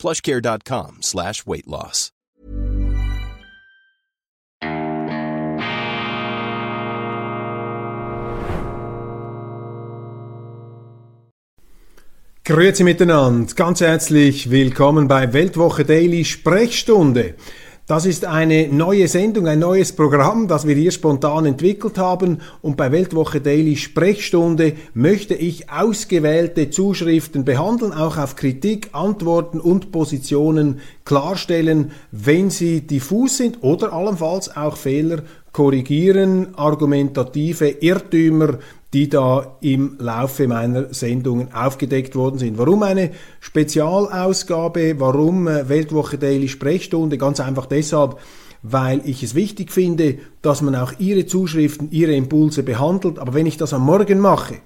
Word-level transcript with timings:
plushcare.com 0.00 1.02
slash 1.02 1.46
weight 1.46 1.66
loss. 1.66 2.10
Grüezi 12.50 12.82
miteinander, 12.82 13.54
ganz 13.54 13.80
herzlich 13.80 14.50
willkommen 14.50 15.06
bei 15.06 15.32
Weltwoche 15.32 15.84
Daily 15.84 16.24
Sprechstunde. 16.24 17.34
Das 17.90 18.06
ist 18.06 18.24
eine 18.24 18.68
neue 18.68 19.08
Sendung, 19.08 19.48
ein 19.48 19.58
neues 19.58 19.90
Programm, 19.90 20.46
das 20.46 20.64
wir 20.64 20.76
hier 20.76 20.92
spontan 20.92 21.44
entwickelt 21.44 21.98
haben. 21.98 22.38
Und 22.62 22.76
bei 22.76 22.92
Weltwoche 22.92 23.40
Daily 23.40 23.74
Sprechstunde 23.74 24.74
möchte 24.94 25.34
ich 25.34 25.72
ausgewählte 25.72 26.70
Zuschriften 26.70 27.44
behandeln, 27.44 27.92
auch 27.92 28.16
auf 28.16 28.36
Kritik, 28.36 28.90
Antworten 28.92 29.58
und 29.58 29.90
Positionen 29.90 30.78
klarstellen, 31.04 31.90
wenn 32.12 32.48
sie 32.48 32.82
diffus 32.82 33.38
sind 33.38 33.64
oder 33.64 33.92
allenfalls 33.92 34.56
auch 34.56 34.76
Fehler 34.76 35.24
korrigieren, 35.50 36.54
argumentative 36.54 37.70
Irrtümer 37.70 38.58
die 38.92 39.08
da 39.08 39.56
im 39.60 39.96
Laufe 39.98 40.48
meiner 40.48 40.92
Sendungen 40.92 41.52
aufgedeckt 41.52 42.16
worden 42.16 42.38
sind. 42.38 42.58
Warum 42.58 42.82
eine 42.82 43.10
Spezialausgabe? 43.40 44.98
Warum 44.98 45.46
äh, 45.46 45.68
Weltwoche 45.68 46.18
Daily 46.18 46.48
Sprechstunde? 46.48 47.16
Ganz 47.16 47.38
einfach 47.40 47.66
deshalb, 47.66 48.18
weil 48.62 49.00
ich 49.04 49.22
es 49.22 49.34
wichtig 49.34 49.70
finde, 49.70 50.18
dass 50.42 50.60
man 50.60 50.74
auch 50.74 50.92
Ihre 50.98 51.26
Zuschriften, 51.26 51.90
Ihre 51.92 52.14
Impulse 52.14 52.62
behandelt. 52.62 53.18
Aber 53.18 53.34
wenn 53.34 53.46
ich 53.46 53.56
das 53.56 53.72
am 53.72 53.82
Morgen 53.82 54.18
mache, 54.18 54.56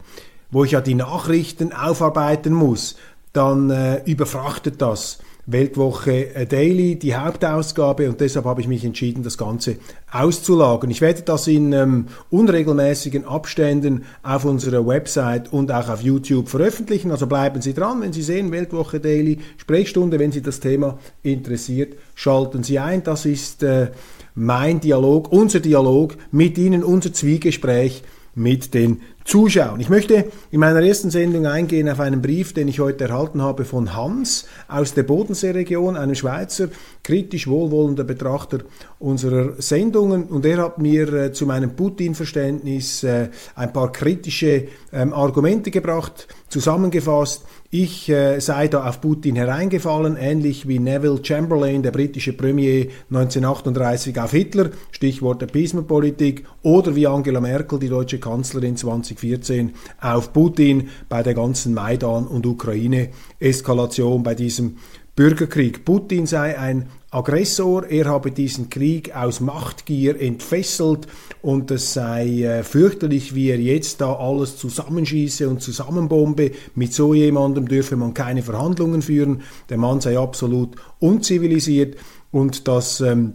wo 0.50 0.64
ich 0.64 0.70
ja 0.70 0.80
die 0.80 0.94
Nachrichten 0.94 1.72
aufarbeiten 1.72 2.54
muss, 2.54 2.96
dann 3.34 3.68
äh, 3.70 4.02
überfrachtet 4.04 4.80
das 4.80 5.18
Weltwoche 5.46 6.34
äh, 6.34 6.46
Daily, 6.46 6.96
die 6.96 7.14
Hauptausgabe. 7.14 8.08
Und 8.08 8.20
deshalb 8.20 8.46
habe 8.46 8.60
ich 8.60 8.68
mich 8.68 8.84
entschieden, 8.84 9.22
das 9.22 9.38
Ganze 9.38 9.76
auszulagern. 10.10 10.90
Ich 10.90 11.00
werde 11.00 11.22
das 11.22 11.46
in 11.46 11.72
ähm, 11.72 12.06
unregelmäßigen 12.30 13.24
Abständen 13.24 14.04
auf 14.22 14.44
unserer 14.44 14.86
Website 14.86 15.52
und 15.52 15.70
auch 15.72 15.88
auf 15.88 16.02
YouTube 16.02 16.48
veröffentlichen, 16.48 17.10
also 17.10 17.26
bleiben 17.26 17.60
Sie 17.60 17.74
dran, 17.74 18.00
wenn 18.00 18.12
Sie 18.12 18.22
sehen 18.22 18.52
Weltwoche 18.52 19.00
Daily 19.00 19.38
Sprechstunde, 19.56 20.18
wenn 20.18 20.32
Sie 20.32 20.42
das 20.42 20.60
Thema 20.60 20.98
interessiert, 21.22 21.94
schalten 22.14 22.62
Sie 22.62 22.78
ein, 22.78 23.02
das 23.02 23.26
ist 23.26 23.62
äh, 23.62 23.90
mein 24.34 24.80
Dialog, 24.80 25.32
unser 25.32 25.60
Dialog 25.60 26.16
mit 26.30 26.58
Ihnen, 26.58 26.82
unser 26.82 27.12
Zwiegespräch 27.12 28.02
mit 28.34 28.74
den 28.74 29.00
Zuschauern. 29.24 29.80
Ich 29.80 29.88
möchte 29.88 30.26
in 30.50 30.60
meiner 30.60 30.82
ersten 30.82 31.10
Sendung 31.10 31.46
eingehen 31.46 31.88
auf 31.88 31.98
einen 31.98 32.20
Brief, 32.20 32.52
den 32.52 32.68
ich 32.68 32.78
heute 32.78 33.04
erhalten 33.04 33.40
habe 33.40 33.64
von 33.64 33.96
Hans 33.96 34.46
aus 34.68 34.92
der 34.92 35.04
Bodenseeregion, 35.04 35.96
einem 35.96 36.14
Schweizer, 36.14 36.68
kritisch 37.02 37.46
wohlwollender 37.46 38.04
Betrachter 38.04 38.58
unserer 38.98 39.54
Sendungen. 39.62 40.24
Und 40.24 40.44
er 40.44 40.58
hat 40.58 40.78
mir 40.78 41.12
äh, 41.12 41.32
zu 41.32 41.46
meinem 41.46 41.74
Putin-Verständnis 41.74 43.02
äh, 43.02 43.30
ein 43.54 43.72
paar 43.72 43.92
kritische 43.92 44.68
ähm, 44.92 45.14
Argumente 45.14 45.70
gebracht, 45.70 46.28
zusammengefasst. 46.48 47.44
Ich 47.76 48.08
äh, 48.08 48.38
sei 48.38 48.68
da 48.68 48.88
auf 48.88 49.00
Putin 49.00 49.34
hereingefallen, 49.34 50.16
ähnlich 50.16 50.68
wie 50.68 50.78
Neville 50.78 51.18
Chamberlain, 51.20 51.82
der 51.82 51.90
britische 51.90 52.32
Premier 52.32 52.86
1938 53.10 54.16
auf 54.20 54.30
Hitler, 54.30 54.70
Stichwort 54.92 55.42
Appeasement-Politik, 55.42 56.44
oder 56.62 56.94
wie 56.94 57.08
Angela 57.08 57.40
Merkel, 57.40 57.80
die 57.80 57.88
deutsche 57.88 58.20
Kanzlerin 58.20 58.76
2014, 58.76 59.72
auf 60.00 60.32
Putin 60.32 60.88
bei 61.08 61.24
der 61.24 61.34
ganzen 61.34 61.74
Maidan- 61.74 62.28
und 62.28 62.46
Ukraine-Eskalation, 62.46 64.22
bei 64.22 64.36
diesem 64.36 64.76
Bürgerkrieg. 65.16 65.84
Putin 65.84 66.26
sei 66.26 66.56
ein 66.56 66.86
Aggressor, 67.14 67.86
er 67.86 68.06
habe 68.06 68.32
diesen 68.32 68.70
Krieg 68.70 69.14
aus 69.14 69.38
Machtgier 69.38 70.20
entfesselt 70.20 71.06
und 71.42 71.70
es 71.70 71.92
sei 71.92 72.42
äh, 72.42 72.64
fürchterlich, 72.64 73.36
wie 73.36 73.50
er 73.50 73.60
jetzt 73.60 74.00
da 74.00 74.14
alles 74.14 74.56
zusammenschieße 74.56 75.48
und 75.48 75.62
zusammenbombe. 75.62 76.50
Mit 76.74 76.92
so 76.92 77.14
jemandem 77.14 77.68
dürfe 77.68 77.94
man 77.94 78.14
keine 78.14 78.42
Verhandlungen 78.42 79.00
führen. 79.00 79.42
Der 79.68 79.78
Mann 79.78 80.00
sei 80.00 80.18
absolut 80.18 80.74
unzivilisiert 80.98 81.96
und 82.32 82.66
das 82.66 83.00
ähm, 83.00 83.34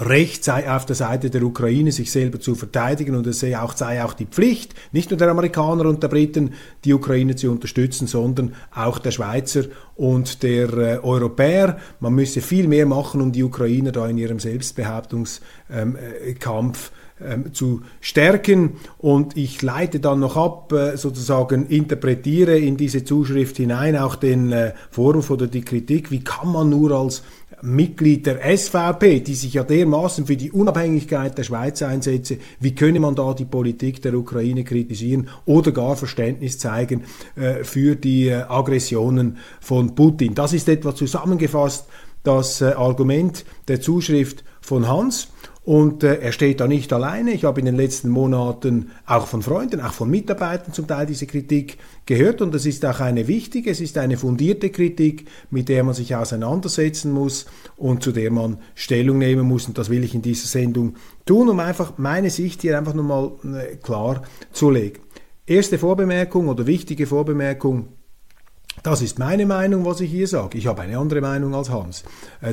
Recht 0.00 0.42
sei 0.42 0.68
auf 0.68 0.86
der 0.86 0.96
Seite 0.96 1.30
der 1.30 1.44
Ukraine, 1.44 1.92
sich 1.92 2.10
selber 2.10 2.40
zu 2.40 2.56
verteidigen 2.56 3.14
und 3.14 3.28
es 3.28 3.38
sei 3.38 3.56
auch, 3.56 3.76
sei 3.76 4.02
auch 4.04 4.14
die 4.14 4.26
Pflicht, 4.26 4.74
nicht 4.90 5.10
nur 5.10 5.18
der 5.18 5.28
Amerikaner 5.28 5.84
und 5.84 6.02
der 6.02 6.08
Briten, 6.08 6.54
die 6.84 6.92
Ukraine 6.92 7.36
zu 7.36 7.48
unterstützen, 7.52 8.08
sondern 8.08 8.56
auch 8.74 8.98
der 8.98 9.12
Schweizer 9.12 9.66
und 9.94 10.42
der 10.42 10.72
äh, 10.72 10.98
Europäer. 10.98 11.78
Man 12.00 12.14
müsse 12.14 12.40
viel 12.40 12.66
mehr 12.66 12.86
machen, 12.86 13.20
um 13.20 13.30
die 13.30 13.44
Ukrainer 13.44 13.92
da 13.92 14.08
in 14.08 14.18
ihrem 14.18 14.40
Selbstbehauptungskampf 14.40 15.62
ähm, 15.70 15.96
äh, 15.96 17.04
ähm, 17.20 17.54
zu 17.54 17.82
stärken. 18.00 18.72
Und 18.98 19.36
ich 19.36 19.62
leite 19.62 20.00
dann 20.00 20.18
noch 20.18 20.36
ab, 20.36 20.72
äh, 20.72 20.96
sozusagen 20.96 21.68
interpretiere 21.68 22.58
in 22.58 22.76
diese 22.76 23.04
Zuschrift 23.04 23.56
hinein 23.56 23.96
auch 23.96 24.16
den 24.16 24.50
äh, 24.50 24.72
Vorwurf 24.90 25.30
oder 25.30 25.46
die 25.46 25.62
Kritik, 25.62 26.10
wie 26.10 26.24
kann 26.24 26.50
man 26.50 26.70
nur 26.70 26.90
als 26.90 27.22
Mitglied 27.62 28.26
der 28.26 28.56
SVP, 28.56 29.20
die 29.20 29.34
sich 29.34 29.54
ja 29.54 29.62
dermaßen 29.62 30.26
für 30.26 30.36
die 30.36 30.52
Unabhängigkeit 30.52 31.36
der 31.36 31.44
Schweiz 31.44 31.82
einsetze, 31.82 32.38
wie 32.60 32.74
könne 32.74 33.00
man 33.00 33.14
da 33.14 33.34
die 33.34 33.44
Politik 33.44 34.02
der 34.02 34.14
Ukraine 34.14 34.64
kritisieren 34.64 35.28
oder 35.44 35.72
gar 35.72 35.96
Verständnis 35.96 36.58
zeigen 36.58 37.04
äh, 37.36 37.64
für 37.64 37.96
die 37.96 38.28
äh, 38.28 38.42
Aggressionen 38.48 39.38
von 39.60 39.94
Putin. 39.94 40.34
Das 40.34 40.52
ist 40.52 40.68
etwa 40.68 40.94
zusammengefasst 40.94 41.86
das 42.22 42.60
äh, 42.60 42.72
Argument 42.72 43.44
der 43.68 43.80
Zuschrift 43.80 44.44
von 44.60 44.88
Hans. 44.88 45.28
Und 45.64 46.02
äh, 46.02 46.16
er 46.16 46.32
steht 46.32 46.60
da 46.60 46.68
nicht 46.68 46.92
alleine. 46.92 47.32
Ich 47.32 47.44
habe 47.44 47.58
in 47.58 47.64
den 47.64 47.74
letzten 47.74 48.10
Monaten 48.10 48.90
auch 49.06 49.26
von 49.26 49.40
Freunden, 49.40 49.80
auch 49.80 49.94
von 49.94 50.10
Mitarbeitern 50.10 50.74
zum 50.74 50.86
Teil 50.86 51.06
diese 51.06 51.26
Kritik 51.26 51.78
gehört. 52.04 52.42
Und 52.42 52.54
es 52.54 52.66
ist 52.66 52.84
auch 52.84 53.00
eine 53.00 53.28
wichtige, 53.28 53.70
es 53.70 53.80
ist 53.80 53.96
eine 53.96 54.18
fundierte 54.18 54.68
Kritik, 54.68 55.26
mit 55.50 55.70
der 55.70 55.82
man 55.82 55.94
sich 55.94 56.14
auseinandersetzen 56.14 57.12
muss 57.12 57.46
und 57.76 58.02
zu 58.02 58.12
der 58.12 58.30
man 58.30 58.58
Stellung 58.74 59.16
nehmen 59.16 59.48
muss. 59.48 59.66
Und 59.66 59.78
das 59.78 59.88
will 59.88 60.04
ich 60.04 60.14
in 60.14 60.20
dieser 60.20 60.48
Sendung 60.48 60.96
tun, 61.24 61.48
um 61.48 61.58
einfach 61.60 61.96
meine 61.96 62.28
Sicht 62.28 62.60
hier 62.60 62.76
einfach 62.76 62.94
nochmal 62.94 63.32
äh, 63.44 63.76
klar 63.76 64.22
zu 64.52 64.70
legen. 64.70 65.00
Erste 65.46 65.78
Vorbemerkung 65.78 66.48
oder 66.48 66.66
wichtige 66.66 67.06
Vorbemerkung 67.06 67.88
das 68.84 69.00
ist 69.00 69.18
meine 69.18 69.46
Meinung, 69.46 69.86
was 69.86 70.02
ich 70.02 70.10
hier 70.10 70.28
sage. 70.28 70.58
Ich 70.58 70.66
habe 70.66 70.82
eine 70.82 70.98
andere 70.98 71.22
Meinung 71.22 71.54
als 71.54 71.70
Hans. 71.70 72.04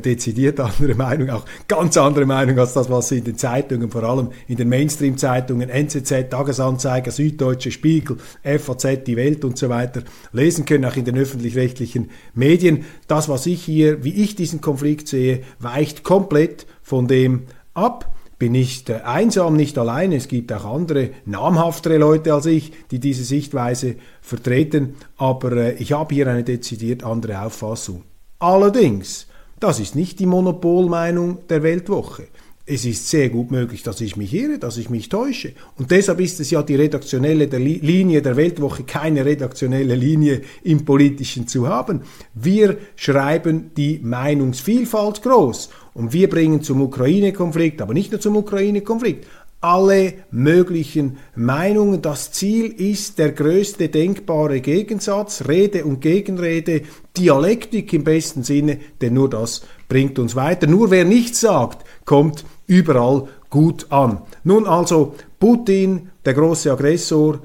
Dezidiert 0.04 0.60
andere 0.62 0.96
Meinung, 0.96 1.30
auch 1.30 1.46
ganz 1.68 1.98
andere 1.98 2.26
Meinung 2.26 2.58
als 2.58 2.74
das, 2.74 2.90
was 2.90 3.10
Sie 3.10 3.18
in 3.18 3.26
den 3.26 3.38
Zeitungen, 3.38 3.92
vor 3.92 4.04
allem 4.04 4.30
in 4.48 4.56
den 4.56 4.70
Mainstream-Zeitungen, 4.70 5.70
NZZ, 5.70 6.30
Tagesanzeiger, 6.30 7.12
Süddeutsche 7.12 7.70
Spiegel, 7.70 8.18
FAZ, 8.44 9.04
Die 9.06 9.18
Welt 9.18 9.44
und 9.44 9.58
so 9.58 9.68
weiter 9.68 10.04
lesen 10.32 10.64
können, 10.64 10.86
auch 10.86 10.96
in 10.96 11.04
den 11.04 11.18
öffentlich-rechtlichen 11.18 12.10
Medien. 12.34 12.86
Das, 13.08 13.28
was 13.28 13.46
ich 13.46 13.62
hier, 13.62 14.06
wie 14.06 14.24
ich 14.24 14.36
diesen 14.36 14.62
Konflikt 14.62 15.10
sehe, 15.10 15.42
weicht 15.60 16.04
komplett 16.04 16.66
von 16.82 17.10
dem 17.10 17.44
ab 17.74 18.10
bin 18.42 18.54
nicht 18.54 18.90
einsam, 18.90 19.56
nicht 19.56 19.78
allein. 19.78 20.12
Es 20.12 20.28
gibt 20.28 20.52
auch 20.52 20.66
andere 20.66 21.12
namhaftere 21.26 22.00
Leute 22.00 22.34
als 22.34 22.48
ich, 22.48 22.72
die 22.90 22.98
diese 22.98 23.24
Sichtweise 23.24 23.98
vertreten, 24.20 24.96
aber 25.16 25.52
äh, 25.52 25.74
ich 25.74 25.92
habe 25.94 26.16
hier 26.16 26.28
eine 26.28 26.44
dezidiert 26.44 27.04
andere 27.04 27.44
Auffassung. 27.44 28.02
Allerdings, 28.40 29.28
das 29.60 29.80
ist 29.80 29.96
nicht 29.96 30.20
die 30.20 30.26
Monopolmeinung 30.26 31.46
der 31.50 31.62
Weltwoche. 31.62 32.30
Es 32.66 32.86
ist 32.86 33.10
sehr 33.10 33.30
gut 33.30 33.50
möglich, 33.50 33.82
dass 33.82 34.02
ich 34.02 34.18
mich 34.18 34.34
irre, 34.34 34.60
dass 34.60 34.78
ich 34.78 34.90
mich 34.90 35.10
täusche. 35.10 35.54
Und 35.78 35.90
deshalb 35.90 36.20
ist 36.20 36.40
es 36.40 36.52
ja 36.52 36.62
die 36.62 36.76
redaktionelle 36.76 37.48
der 37.48 37.60
Linie 37.60 38.22
der 38.22 38.36
Weltwoche, 38.36 38.84
keine 38.84 39.26
redaktionelle 39.26 39.96
Linie 39.96 40.42
im 40.64 40.86
Politischen 40.86 41.48
zu 41.48 41.68
haben. 41.68 42.02
Wir 42.36 42.78
schreiben 42.96 43.72
die 43.76 44.00
Meinungsvielfalt 44.04 45.24
groß 45.24 45.70
und 45.96 46.14
wir 46.14 46.30
bringen 46.30 46.62
zum 46.62 46.82
Ukraine-Konflikt, 46.82 47.82
aber 47.82 47.96
nicht 47.96 48.12
nur 48.12 48.22
zum 48.22 48.36
Ukraine-Konflikt, 48.36 49.26
alle 49.62 50.14
möglichen 50.32 51.18
Meinungen. 51.36 52.02
Das 52.02 52.32
Ziel 52.32 52.66
ist 52.66 53.20
der 53.20 53.32
größte 53.32 53.90
denkbare 53.90 54.60
Gegensatz, 54.60 55.44
Rede 55.48 55.86
und 55.86 56.02
Gegenrede, 56.02 56.82
Dialektik 57.16 57.94
im 57.94 58.04
besten 58.04 58.44
Sinne, 58.44 58.80
denn 59.02 59.14
nur 59.14 59.30
das 59.30 59.62
bringt 59.92 60.18
uns 60.20 60.38
weiter. 60.38 60.68
Nur 60.68 60.90
wer 60.90 61.04
nichts 61.04 61.42
sagt, 61.42 61.86
kommt 62.06 62.46
überall 62.66 63.28
gut 63.50 63.88
an. 63.92 64.22
Nun 64.46 64.66
also 64.66 65.16
Putin, 65.38 66.12
der 66.24 66.34
große 66.34 66.72
Aggressor, 66.72 67.42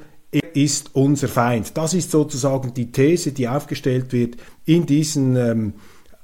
ist 0.55 0.95
unser 0.95 1.27
Feind. 1.27 1.77
Das 1.77 1.93
ist 1.93 2.13
sozusagen 2.13 2.73
die 2.73 2.93
These, 2.93 3.33
die 3.33 3.49
aufgestellt 3.49 4.13
wird 4.13 4.37
in 4.65 4.87
diesen 4.87 5.35
ähm, 5.35 5.73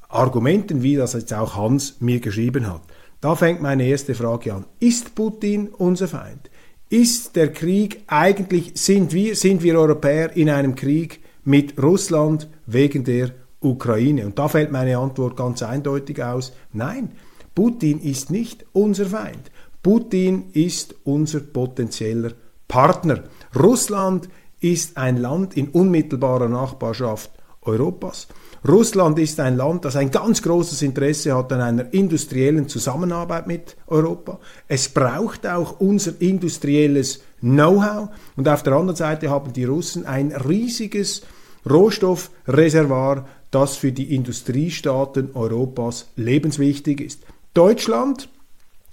Argumenten, 0.08 0.84
wie 0.84 0.94
das 0.94 1.14
jetzt 1.14 1.34
auch 1.34 1.56
Hans 1.56 1.96
mir 1.98 2.20
geschrieben 2.20 2.68
hat. 2.70 2.82
Da 3.20 3.34
fängt 3.34 3.60
meine 3.60 3.84
erste 3.84 4.14
Frage 4.14 4.54
an. 4.54 4.64
Ist 4.78 5.16
Putin 5.16 5.70
unser 5.76 6.06
Feind? 6.06 6.50
Ist 6.88 7.34
der 7.34 7.50
Krieg 7.50 8.04
eigentlich, 8.06 8.72
sind 8.74 9.12
wir, 9.12 9.34
sind 9.34 9.64
wir 9.64 9.76
Europäer 9.76 10.36
in 10.36 10.50
einem 10.50 10.76
Krieg 10.76 11.18
mit 11.42 11.82
Russland 11.82 12.48
wegen 12.66 13.02
der 13.02 13.32
Ukraine? 13.62 14.26
Und 14.26 14.38
da 14.38 14.48
fällt 14.48 14.72
meine 14.72 14.98
Antwort 14.98 15.36
ganz 15.36 15.62
eindeutig 15.62 16.22
aus. 16.22 16.52
Nein, 16.72 17.12
Putin 17.54 18.00
ist 18.00 18.30
nicht 18.30 18.64
unser 18.72 19.06
Feind. 19.06 19.50
Putin 19.82 20.50
ist 20.52 20.94
unser 21.04 21.40
potenzieller 21.40 22.32
Partner. 22.68 23.24
Russland 23.58 24.28
ist 24.60 24.96
ein 24.96 25.16
Land 25.16 25.56
in 25.56 25.68
unmittelbarer 25.68 26.48
Nachbarschaft 26.48 27.30
Europas. 27.62 28.28
Russland 28.66 29.18
ist 29.18 29.40
ein 29.40 29.56
Land, 29.56 29.84
das 29.84 29.96
ein 29.96 30.12
ganz 30.12 30.40
großes 30.40 30.82
Interesse 30.82 31.36
hat 31.36 31.52
an 31.52 31.60
einer 31.60 31.92
industriellen 31.92 32.68
Zusammenarbeit 32.68 33.48
mit 33.48 33.76
Europa. 33.88 34.38
Es 34.68 34.88
braucht 34.88 35.46
auch 35.46 35.80
unser 35.80 36.12
industrielles 36.20 37.22
Know-how. 37.40 38.10
Und 38.36 38.48
auf 38.48 38.62
der 38.62 38.74
anderen 38.74 38.96
Seite 38.96 39.30
haben 39.30 39.52
die 39.52 39.64
Russen 39.64 40.06
ein 40.06 40.30
riesiges 40.30 41.22
Rohstoffreservoir, 41.68 43.26
das 43.52 43.76
für 43.76 43.92
die 43.92 44.14
Industriestaaten 44.14 45.30
Europas 45.34 46.08
lebenswichtig 46.16 47.00
ist. 47.00 47.22
Deutschland 47.54 48.28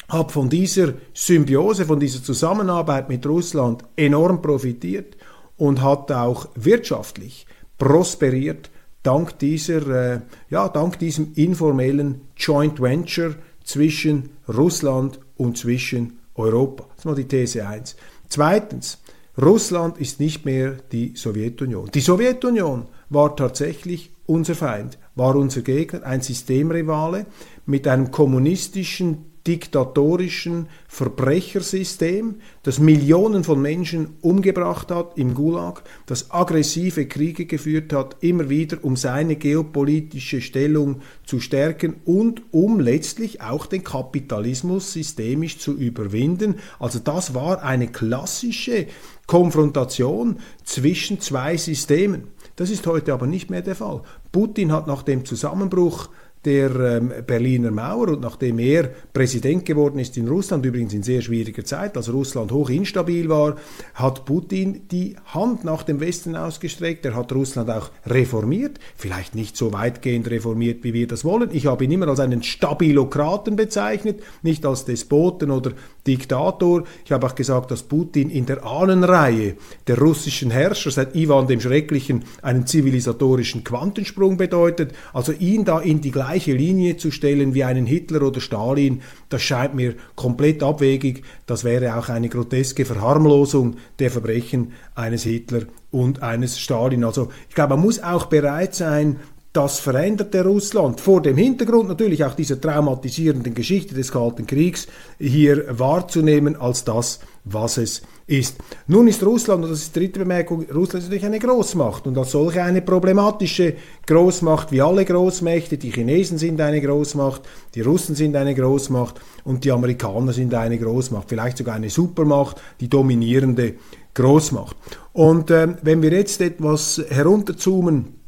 hat 0.10 0.32
von 0.32 0.50
dieser 0.50 0.94
Symbiose, 1.14 1.86
von 1.86 2.00
dieser 2.00 2.22
Zusammenarbeit 2.22 3.10
mit 3.10 3.26
Russland 3.26 3.84
enorm 3.96 4.42
profitiert 4.42 5.18
und 5.58 5.82
hat 5.82 6.12
auch 6.12 6.50
wirtschaftlich 6.56 7.48
prosperiert 7.78 8.70
dank 9.04 9.40
dieser, 9.40 10.16
äh, 10.16 10.22
ja, 10.50 10.68
dank 10.68 11.00
diesem 11.00 11.34
informellen 11.36 12.22
Joint 12.36 12.82
Venture 12.82 13.36
zwischen 13.64 14.32
Russland 14.48 15.20
und 15.38 15.58
zwischen 15.58 16.20
Europa. 16.36 16.86
Das 16.90 17.00
ist 17.00 17.06
mal 17.06 17.16
die 17.16 17.28
These 17.28 17.66
1. 17.66 17.96
Zweitens, 18.28 19.00
Russland 19.42 20.00
ist 20.00 20.20
nicht 20.20 20.44
mehr 20.44 20.78
die 20.92 21.14
Sowjetunion. 21.16 21.90
Die 21.94 22.02
Sowjetunion 22.02 22.88
war 23.10 23.36
tatsächlich 23.36 24.12
unser 24.30 24.56
Feind, 24.56 24.98
war 25.16 25.36
unser 25.36 25.62
Gegner, 25.62 26.04
ein 26.04 26.22
Systemrivale 26.22 27.26
mit 27.66 27.88
einem 27.88 28.12
kommunistischen 28.12 29.26
diktatorischen 29.48 30.68
Verbrechersystem, 30.88 32.36
das 32.62 32.78
Millionen 32.78 33.44
von 33.44 33.60
Menschen 33.60 34.18
umgebracht 34.22 34.92
hat 34.92 35.18
im 35.18 35.34
Gulag, 35.34 35.82
das 36.06 36.30
aggressive 36.30 37.08
Kriege 37.08 37.46
geführt 37.46 37.92
hat, 37.92 38.18
immer 38.20 38.50
wieder, 38.50 38.78
um 38.84 38.96
seine 38.96 39.38
geopolitische 39.38 40.42
Stellung 40.42 41.02
zu 41.26 41.40
stärken 41.40 41.96
und 42.06 42.44
um 42.52 42.80
letztlich 42.80 43.42
auch 43.42 43.66
den 43.66 43.84
Kapitalismus 43.84 44.94
systemisch 44.94 45.58
zu 45.58 45.74
überwinden. 45.74 46.56
Also 46.78 47.00
das 47.00 47.34
war 47.34 47.64
eine 47.64 47.88
klassische 47.88 48.86
Konfrontation 49.26 50.38
zwischen 50.64 51.20
zwei 51.22 51.58
Systemen. 51.58 52.28
Das 52.56 52.70
ist 52.70 52.86
heute 52.88 53.14
aber 53.14 53.26
nicht 53.26 53.50
mehr 53.50 53.62
der 53.62 53.76
Fall. 53.76 54.02
Putin 54.32 54.72
hat 54.72 54.88
nach 54.88 55.04
dem 55.04 55.26
Zusammenbruch 55.26 56.10
der 56.46 56.74
ähm, 56.80 57.12
Berliner 57.28 57.72
Mauer 57.72 58.10
und 58.10 58.22
nachdem 58.22 58.60
er 58.60 58.90
Präsident 59.12 59.66
geworden 59.66 60.00
ist 60.00 60.16
in 60.16 60.28
Russland, 60.28 60.66
übrigens 60.66 60.94
in 60.94 61.04
sehr 61.04 61.22
schwieriger 61.22 61.66
Zeit, 61.66 61.98
als 61.98 62.12
Russland 62.14 62.52
hoch 62.54 62.70
instabil 62.70 63.28
war, 63.28 63.58
hat 63.94 64.24
Putin 64.24 64.88
die 64.90 65.18
Hand 65.26 65.66
nach 65.66 65.84
dem 65.84 66.00
Westen 66.00 66.38
ausgestreckt. 66.38 67.06
Er 67.06 67.16
hat 67.16 67.34
Russland 67.34 67.70
auch 67.70 67.92
reformiert, 68.06 68.80
vielleicht 68.96 69.36
nicht 69.36 69.58
so 69.58 69.74
weitgehend 69.74 70.30
reformiert, 70.30 70.84
wie 70.86 70.94
wir 70.94 71.08
das 71.08 71.26
wollen. 71.26 71.50
Ich 71.52 71.66
habe 71.66 71.84
ihn 71.84 71.92
immer 71.92 72.08
als 72.08 72.22
einen 72.22 72.42
Stabilokraten 72.42 73.58
bezeichnet, 73.58 74.22
nicht 74.42 74.66
als 74.66 74.86
Despoten 74.86 75.52
oder 75.52 75.74
Diktator. 76.10 76.84
Ich 77.06 77.12
habe 77.12 77.28
auch 77.28 77.36
gesagt, 77.36 77.70
dass 77.70 77.84
Putin 77.84 78.32
in 78.32 78.48
der 78.48 78.66
Ahnenreihe 78.66 79.56
der 79.88 80.00
russischen 80.00 80.50
Herrscher 80.50 80.90
seit 80.90 81.16
Ivan 81.16 81.48
dem 81.48 81.62
Schrecklichen 81.62 82.26
einen 82.42 82.66
zivilisatorischen 82.66 83.64
Quantensprung 83.64 84.36
bedeutet. 84.36 84.94
Also 85.14 85.32
ihn 85.32 85.66
da 85.66 85.80
in 85.80 86.02
die 86.02 86.12
gleiche 86.12 86.54
Linie 86.54 86.98
zu 86.98 87.12
stellen 87.12 87.54
wie 87.54 87.64
einen 87.64 87.86
Hitler 87.86 88.24
oder 88.24 88.42
Stalin, 88.42 89.02
das 89.30 89.44
scheint 89.44 89.76
mir 89.76 89.94
komplett 90.16 90.64
abwegig. 90.64 91.24
Das 91.46 91.64
wäre 91.64 91.96
auch 91.96 92.10
eine 92.10 92.30
groteske 92.30 92.86
Verharmlosung 92.86 93.76
der 94.00 94.10
Verbrechen 94.10 94.74
eines 94.96 95.24
Hitler 95.24 95.62
und 95.92 96.24
eines 96.24 96.60
Stalin. 96.60 97.04
Also 97.04 97.30
ich 97.48 97.56
glaube, 97.56 97.76
man 97.76 97.86
muss 97.86 98.02
auch 98.02 98.26
bereit 98.26 98.74
sein, 98.74 99.18
das 99.52 99.80
veränderte 99.80 100.44
Russland 100.44 101.02
vor 101.02 101.24
dem 101.24 101.36
Hintergrund 101.36 101.90
natürlich 101.90 102.24
auch 102.24 102.36
dieser 102.36 102.62
traumatisierenden 102.62 103.56
Geschichte 103.56 103.96
des 103.96 104.12
Kalten 104.12 104.46
Kriegs 104.46 104.88
hier 105.18 105.66
wahrzunehmen 105.80 106.56
als 106.56 106.84
das, 106.84 107.20
was 107.46 107.78
es 107.78 108.04
ist. 108.28 108.58
Nun 108.86 109.08
ist 109.08 109.24
Russland, 109.24 109.64
und 109.64 109.72
das 109.72 109.80
ist 109.82 109.96
die 109.96 110.02
dritte 110.02 110.20
Bemerkung, 110.20 110.68
Russland 110.72 111.04
ist 111.04 111.06
natürlich 111.06 111.26
eine 111.26 111.40
Großmacht 111.40 112.06
und 112.06 112.16
als 112.16 112.32
solche 112.32 112.62
eine 112.62 112.84
problematische 112.84 113.74
Großmacht 114.06 114.72
wie 114.72 114.84
alle 114.84 115.04
Großmächte. 115.04 115.80
Die 115.80 115.92
Chinesen 115.92 116.38
sind 116.38 116.62
eine 116.62 116.80
Großmacht, 116.80 117.42
die 117.74 117.82
Russen 117.82 118.14
sind 118.14 118.36
eine 118.36 118.54
Großmacht 118.54 119.20
und 119.46 119.64
die 119.66 119.72
Amerikaner 119.72 120.32
sind 120.32 120.54
eine 120.54 120.78
Großmacht, 120.78 121.28
vielleicht 121.28 121.58
sogar 121.58 121.74
eine 121.74 121.90
Supermacht, 121.90 122.62
die 122.82 122.88
dominierende 122.88 123.76
Großmacht. 124.14 124.76
Und 125.12 125.50
äh, 125.50 125.70
wenn 125.82 126.04
wir 126.04 126.12
jetzt 126.12 126.40
etwas 126.42 127.02
herunterzoomen, 127.10 128.19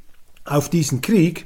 auf 0.46 0.70
diesen 0.70 1.02
Krieg, 1.02 1.46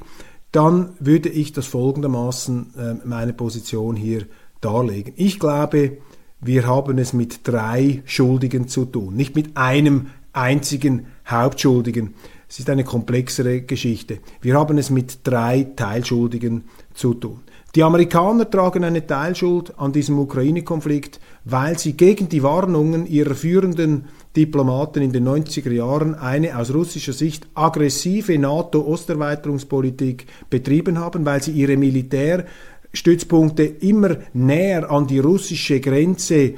dann 0.52 0.90
würde 0.98 1.28
ich 1.28 1.52
das 1.52 1.66
folgendermaßen 1.66 2.74
äh, 2.76 2.94
meine 3.06 3.32
Position 3.32 3.96
hier 3.96 4.26
darlegen. 4.60 5.12
Ich 5.16 5.38
glaube, 5.38 5.98
wir 6.40 6.66
haben 6.66 6.98
es 6.98 7.12
mit 7.12 7.46
drei 7.46 8.02
Schuldigen 8.04 8.68
zu 8.68 8.84
tun, 8.84 9.14
nicht 9.14 9.34
mit 9.34 9.56
einem 9.56 10.08
einzigen 10.32 11.06
Hauptschuldigen. 11.26 12.14
Es 12.48 12.58
ist 12.58 12.70
eine 12.70 12.84
komplexere 12.84 13.62
Geschichte. 13.62 14.18
Wir 14.40 14.54
haben 14.54 14.78
es 14.78 14.90
mit 14.90 15.20
drei 15.24 15.66
Teilschuldigen 15.74 16.64
zu 16.94 17.14
tun. 17.14 17.40
Die 17.76 17.82
Amerikaner 17.82 18.48
tragen 18.48 18.84
eine 18.84 19.06
Teilschuld 19.06 19.78
an 19.78 19.92
diesem 19.92 20.18
Ukraine-Konflikt, 20.18 21.20
weil 21.44 21.78
sie 21.78 21.92
gegen 21.92 22.30
die 22.30 22.42
Warnungen 22.42 23.06
ihrer 23.06 23.34
führenden 23.34 24.06
Diplomaten 24.34 25.02
in 25.02 25.12
den 25.12 25.28
90er 25.28 25.70
Jahren 25.70 26.14
eine 26.14 26.58
aus 26.58 26.72
russischer 26.72 27.12
Sicht 27.12 27.46
aggressive 27.52 28.38
NATO-Osterweiterungspolitik 28.38 30.24
betrieben 30.48 30.98
haben, 30.98 31.26
weil 31.26 31.42
sie 31.42 31.50
ihre 31.50 31.76
Militärstützpunkte 31.76 33.64
immer 33.64 34.16
näher 34.32 34.90
an 34.90 35.06
die 35.06 35.18
russische 35.18 35.78
Grenze 35.80 36.54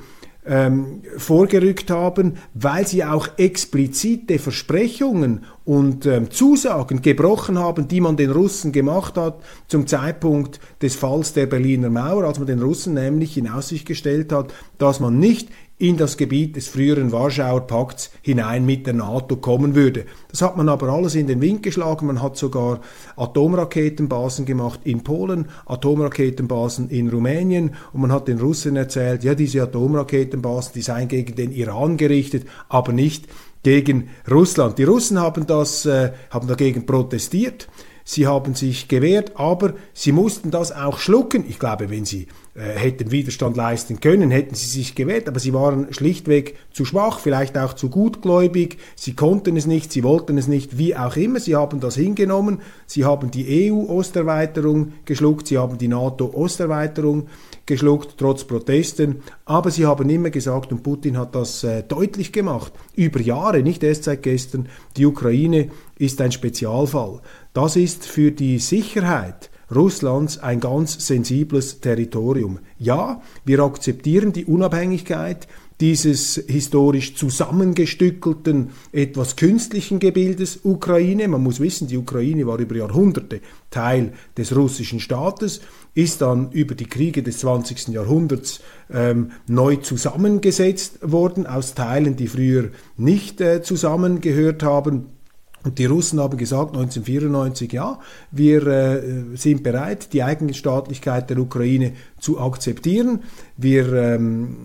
ähm, 0.48 1.02
vorgerückt 1.16 1.90
haben, 1.90 2.38
weil 2.54 2.86
sie 2.86 3.04
auch 3.04 3.28
explizite 3.36 4.38
Versprechungen 4.38 5.44
und 5.64 6.06
ähm, 6.06 6.30
Zusagen 6.30 7.02
gebrochen 7.02 7.58
haben, 7.58 7.86
die 7.86 8.00
man 8.00 8.16
den 8.16 8.30
Russen 8.30 8.72
gemacht 8.72 9.16
hat 9.16 9.42
zum 9.68 9.86
Zeitpunkt 9.86 10.58
des 10.80 10.96
Falls 10.96 11.34
der 11.34 11.46
Berliner 11.46 11.90
Mauer, 11.90 12.24
als 12.24 12.38
man 12.38 12.46
den 12.46 12.62
Russen 12.62 12.94
nämlich 12.94 13.36
in 13.36 13.48
Aussicht 13.48 13.86
gestellt 13.86 14.32
hat, 14.32 14.52
dass 14.78 15.00
man 15.00 15.18
nicht 15.18 15.48
in 15.78 15.96
das 15.96 16.16
Gebiet 16.16 16.56
des 16.56 16.68
früheren 16.68 17.12
Warschauer 17.12 17.66
Pakts 17.66 18.10
hinein 18.22 18.66
mit 18.66 18.86
der 18.86 18.94
NATO 18.94 19.36
kommen 19.36 19.76
würde. 19.76 20.06
Das 20.28 20.42
hat 20.42 20.56
man 20.56 20.68
aber 20.68 20.88
alles 20.88 21.14
in 21.14 21.28
den 21.28 21.40
Wind 21.40 21.62
geschlagen. 21.62 22.08
Man 22.08 22.20
hat 22.20 22.36
sogar 22.36 22.80
Atomraketenbasen 23.16 24.44
gemacht 24.44 24.80
in 24.84 25.04
Polen, 25.04 25.46
Atomraketenbasen 25.66 26.90
in 26.90 27.08
Rumänien 27.08 27.76
und 27.92 28.00
man 28.00 28.12
hat 28.12 28.26
den 28.26 28.40
Russen 28.40 28.74
erzählt, 28.74 29.22
ja, 29.22 29.36
diese 29.36 29.62
Atomraketenbasen, 29.62 30.72
die 30.74 30.82
seien 30.82 31.06
gegen 31.06 31.36
den 31.36 31.52
Iran 31.52 31.96
gerichtet, 31.96 32.46
aber 32.68 32.92
nicht 32.92 33.26
gegen 33.62 34.08
Russland. 34.28 34.78
Die 34.78 34.84
Russen 34.84 35.20
haben 35.20 35.46
das, 35.46 35.86
äh, 35.86 36.12
haben 36.30 36.48
dagegen 36.48 36.86
protestiert. 36.86 37.68
Sie 38.10 38.26
haben 38.26 38.54
sich 38.54 38.88
gewehrt, 38.88 39.32
aber 39.34 39.74
sie 39.92 40.12
mussten 40.12 40.50
das 40.50 40.72
auch 40.72 40.98
schlucken. 40.98 41.44
Ich 41.46 41.58
glaube, 41.58 41.90
wenn 41.90 42.06
sie 42.06 42.26
äh, 42.54 42.62
hätten 42.62 43.10
Widerstand 43.10 43.54
leisten 43.54 44.00
können, 44.00 44.30
hätten 44.30 44.54
sie 44.54 44.66
sich 44.66 44.94
gewehrt, 44.94 45.28
aber 45.28 45.38
sie 45.38 45.52
waren 45.52 45.92
schlichtweg 45.92 46.56
zu 46.72 46.86
schwach, 46.86 47.18
vielleicht 47.18 47.58
auch 47.58 47.74
zu 47.74 47.90
gutgläubig. 47.90 48.78
Sie 48.96 49.14
konnten 49.14 49.58
es 49.58 49.66
nicht, 49.66 49.92
sie 49.92 50.04
wollten 50.04 50.38
es 50.38 50.48
nicht, 50.48 50.78
wie 50.78 50.96
auch 50.96 51.16
immer. 51.16 51.38
Sie 51.38 51.54
haben 51.54 51.80
das 51.80 51.96
hingenommen. 51.96 52.62
Sie 52.86 53.04
haben 53.04 53.30
die 53.30 53.70
EU-Osterweiterung 53.70 54.94
geschluckt, 55.04 55.46
sie 55.46 55.58
haben 55.58 55.76
die 55.76 55.88
NATO-Osterweiterung 55.88 57.26
geschluckt, 57.66 58.14
trotz 58.16 58.44
Protesten. 58.44 59.16
Aber 59.44 59.70
sie 59.70 59.84
haben 59.84 60.08
immer 60.08 60.30
gesagt, 60.30 60.72
und 60.72 60.82
Putin 60.82 61.18
hat 61.18 61.34
das 61.34 61.62
äh, 61.62 61.82
deutlich 61.82 62.32
gemacht, 62.32 62.72
über 62.96 63.20
Jahre, 63.20 63.62
nicht 63.62 63.82
erst 63.82 64.04
seit 64.04 64.22
gestern, 64.22 64.70
die 64.96 65.04
Ukraine 65.04 65.68
ist 65.98 66.20
ein 66.20 66.32
Spezialfall. 66.32 67.20
Das 67.60 67.74
ist 67.74 68.06
für 68.06 68.30
die 68.30 68.60
Sicherheit 68.60 69.50
Russlands 69.74 70.38
ein 70.38 70.60
ganz 70.60 71.04
sensibles 71.04 71.80
Territorium. 71.80 72.60
Ja, 72.78 73.20
wir 73.44 73.58
akzeptieren 73.58 74.32
die 74.32 74.44
Unabhängigkeit 74.44 75.48
dieses 75.80 76.40
historisch 76.46 77.16
zusammengestückelten, 77.16 78.70
etwas 78.92 79.34
künstlichen 79.34 79.98
Gebildes 79.98 80.60
Ukraine. 80.62 81.26
Man 81.26 81.42
muss 81.42 81.58
wissen, 81.58 81.88
die 81.88 81.96
Ukraine 81.96 82.46
war 82.46 82.60
über 82.60 82.76
Jahrhunderte 82.76 83.40
Teil 83.70 84.12
des 84.36 84.54
russischen 84.54 85.00
Staates, 85.00 85.60
ist 85.94 86.20
dann 86.20 86.52
über 86.52 86.76
die 86.76 86.86
Kriege 86.86 87.24
des 87.24 87.38
20. 87.38 87.88
Jahrhunderts 87.88 88.60
ähm, 88.88 89.32
neu 89.48 89.74
zusammengesetzt 89.74 91.00
worden 91.02 91.44
aus 91.48 91.74
Teilen, 91.74 92.14
die 92.14 92.28
früher 92.28 92.70
nicht 92.96 93.40
äh, 93.40 93.62
zusammengehört 93.62 94.62
haben 94.62 95.17
und 95.64 95.78
die 95.78 95.86
Russen 95.86 96.20
haben 96.20 96.38
gesagt 96.38 96.76
1994, 96.76 97.72
ja, 97.72 97.98
wir 98.30 98.66
äh, 98.66 99.36
sind 99.36 99.62
bereit, 99.62 100.12
die 100.12 100.22
Eigenstaatlichkeit 100.22 101.30
der 101.30 101.38
Ukraine 101.38 101.92
zu 102.20 102.40
akzeptieren. 102.40 103.24
Wir 103.56 103.92
ähm, 103.92 104.56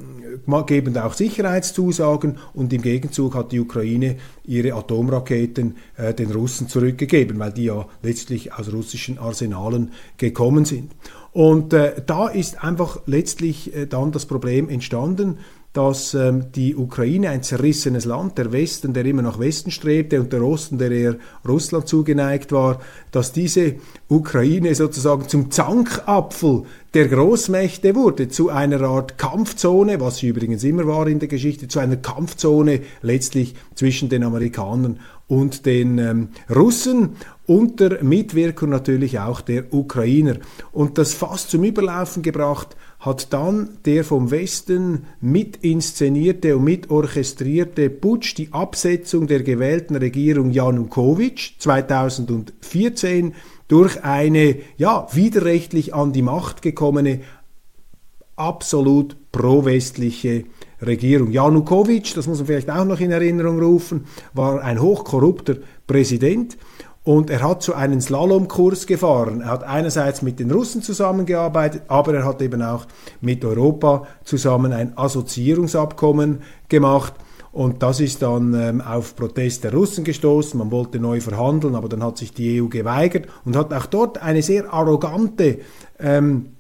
geben 0.68 0.98
auch 0.98 1.14
Sicherheitszusagen 1.14 2.38
und 2.54 2.72
im 2.74 2.82
Gegenzug 2.82 3.36
hat 3.36 3.52
die 3.52 3.60
Ukraine 3.60 4.18
ihre 4.46 4.74
Atomraketen 4.76 5.78
äh, 5.98 6.14
den 6.14 6.32
Russen 6.32 6.68
zurückgegeben, 6.68 7.40
weil 7.40 7.52
die 7.52 7.66
ja 7.66 7.88
letztlich 8.04 8.54
aus 8.54 8.72
russischen 8.72 9.18
Arsenalen 9.18 9.92
gekommen 10.18 10.66
sind. 10.66 10.92
Und 11.32 11.74
äh, 11.74 12.02
da 12.06 12.28
ist 12.28 12.64
einfach 12.64 13.02
letztlich 13.08 13.76
äh, 13.76 13.88
dann 13.88 14.12
das 14.12 14.28
Problem 14.28 14.70
entstanden, 14.70 15.40
dass 15.74 16.14
ähm, 16.14 16.52
die 16.56 16.76
Ukraine 16.76 17.32
ein 17.32 17.42
zerrissenes 17.42 18.06
Land, 18.06 18.38
der 18.38 18.52
Westen, 18.52 18.94
der 18.94 19.06
immer 19.06 19.24
nach 19.24 19.40
Westen 19.40 19.72
strebte 19.72 20.22
und 20.22 20.32
der 20.32 20.44
Osten, 20.44 20.78
der 20.78 20.92
eher 20.92 21.16
Russland 21.48 21.88
zugeneigt 21.88 22.52
war, 22.52 22.80
dass 23.12 23.32
diese 23.32 23.76
Ukraine 24.08 24.76
sozusagen 24.76 25.28
zum 25.28 25.50
Zankapfel 25.50 26.64
der 26.94 27.08
Großmächte 27.08 27.96
wurde, 27.96 28.30
zu 28.30 28.50
einer 28.50 28.82
Art 28.82 29.18
Kampfzone, 29.18 30.00
was 30.00 30.18
sie 30.18 30.28
übrigens 30.28 30.64
immer 30.64 30.86
war 30.86 31.08
in 31.08 31.18
der 31.18 31.28
Geschichte, 31.28 31.68
zu 31.68 31.80
einer 31.80 31.98
Kampfzone 31.98 32.82
letztlich 33.02 33.56
zwischen 33.74 34.10
den 34.10 34.24
Amerikanern 34.24 35.00
und 35.28 35.66
den 35.66 35.98
ähm, 35.98 36.28
Russen 36.54 37.16
unter 37.46 38.04
Mitwirkung 38.04 38.70
natürlich 38.70 39.20
auch 39.20 39.42
der 39.42 39.74
Ukrainer. 39.74 40.38
Und 40.72 40.98
das 40.98 41.14
fast 41.14 41.50
zum 41.50 41.64
Überlaufen 41.64 42.24
gebracht 42.24 42.76
hat 43.00 43.34
dann 43.34 43.78
der 43.84 44.06
vom 44.06 44.32
Westen 44.32 45.06
mit 45.20 45.58
inszenierte 45.58 46.56
und 46.56 46.64
mit 46.64 46.90
orchestrierte 46.90 47.90
Putsch, 47.90 48.36
die 48.38 48.54
Absetzung 48.54 49.28
der 49.28 49.44
gewählten 49.44 49.98
Regierung 49.98 50.52
Janukowitsch 50.52 51.60
2014 51.60 53.34
durch 53.68 54.04
eine 54.04 54.56
ja 54.78 55.08
widerrechtlich 55.12 55.94
an 55.94 56.14
die 56.14 56.22
Macht 56.22 56.62
gekommene 56.62 57.22
absolut 58.38 59.18
pro-westliche 59.34 60.46
Regierung. 60.82 61.32
Janukowitsch, 61.32 62.16
das 62.16 62.28
muss 62.28 62.38
man 62.38 62.48
vielleicht 62.48 62.70
auch 62.70 62.86
noch 62.86 63.00
in 63.00 63.12
Erinnerung 63.12 63.60
rufen, 63.60 64.06
war 64.34 64.62
ein 64.62 64.82
hochkorrupter 64.82 65.58
Präsident 65.88 66.58
und 67.04 67.30
er 67.30 67.42
hat 67.42 67.64
so 67.64 67.74
einen 67.74 68.00
Slalomkurs 68.00 68.88
gefahren. 68.88 69.42
Er 69.42 69.48
hat 69.48 69.64
einerseits 69.64 70.22
mit 70.22 70.40
den 70.40 70.52
Russen 70.52 70.82
zusammengearbeitet, 70.82 71.84
aber 71.90 72.14
er 72.14 72.26
hat 72.26 72.42
eben 72.42 72.62
auch 72.62 72.86
mit 73.20 73.44
Europa 73.44 74.08
zusammen 74.24 74.72
ein 74.72 74.98
Assoziierungsabkommen 74.98 76.42
gemacht. 76.70 77.14
Und 77.52 77.84
das 77.84 78.00
ist 78.00 78.22
dann 78.22 78.54
ähm, 78.56 78.82
auf 78.82 79.16
Protest 79.16 79.64
der 79.64 79.74
Russen 79.74 80.04
gestoßen. 80.04 80.58
Man 80.58 80.72
wollte 80.72 81.00
neu 81.00 81.20
verhandeln, 81.20 81.76
aber 81.76 81.88
dann 81.90 82.02
hat 82.02 82.18
sich 82.18 82.34
die 82.34 82.62
EU 82.62 82.68
geweigert 82.68 83.28
und 83.46 83.56
hat 83.56 83.74
auch 83.74 83.86
dort 83.86 84.18
eine 84.20 84.42
sehr 84.42 84.74
arrogante 84.74 85.60
ähm, 86.00 86.54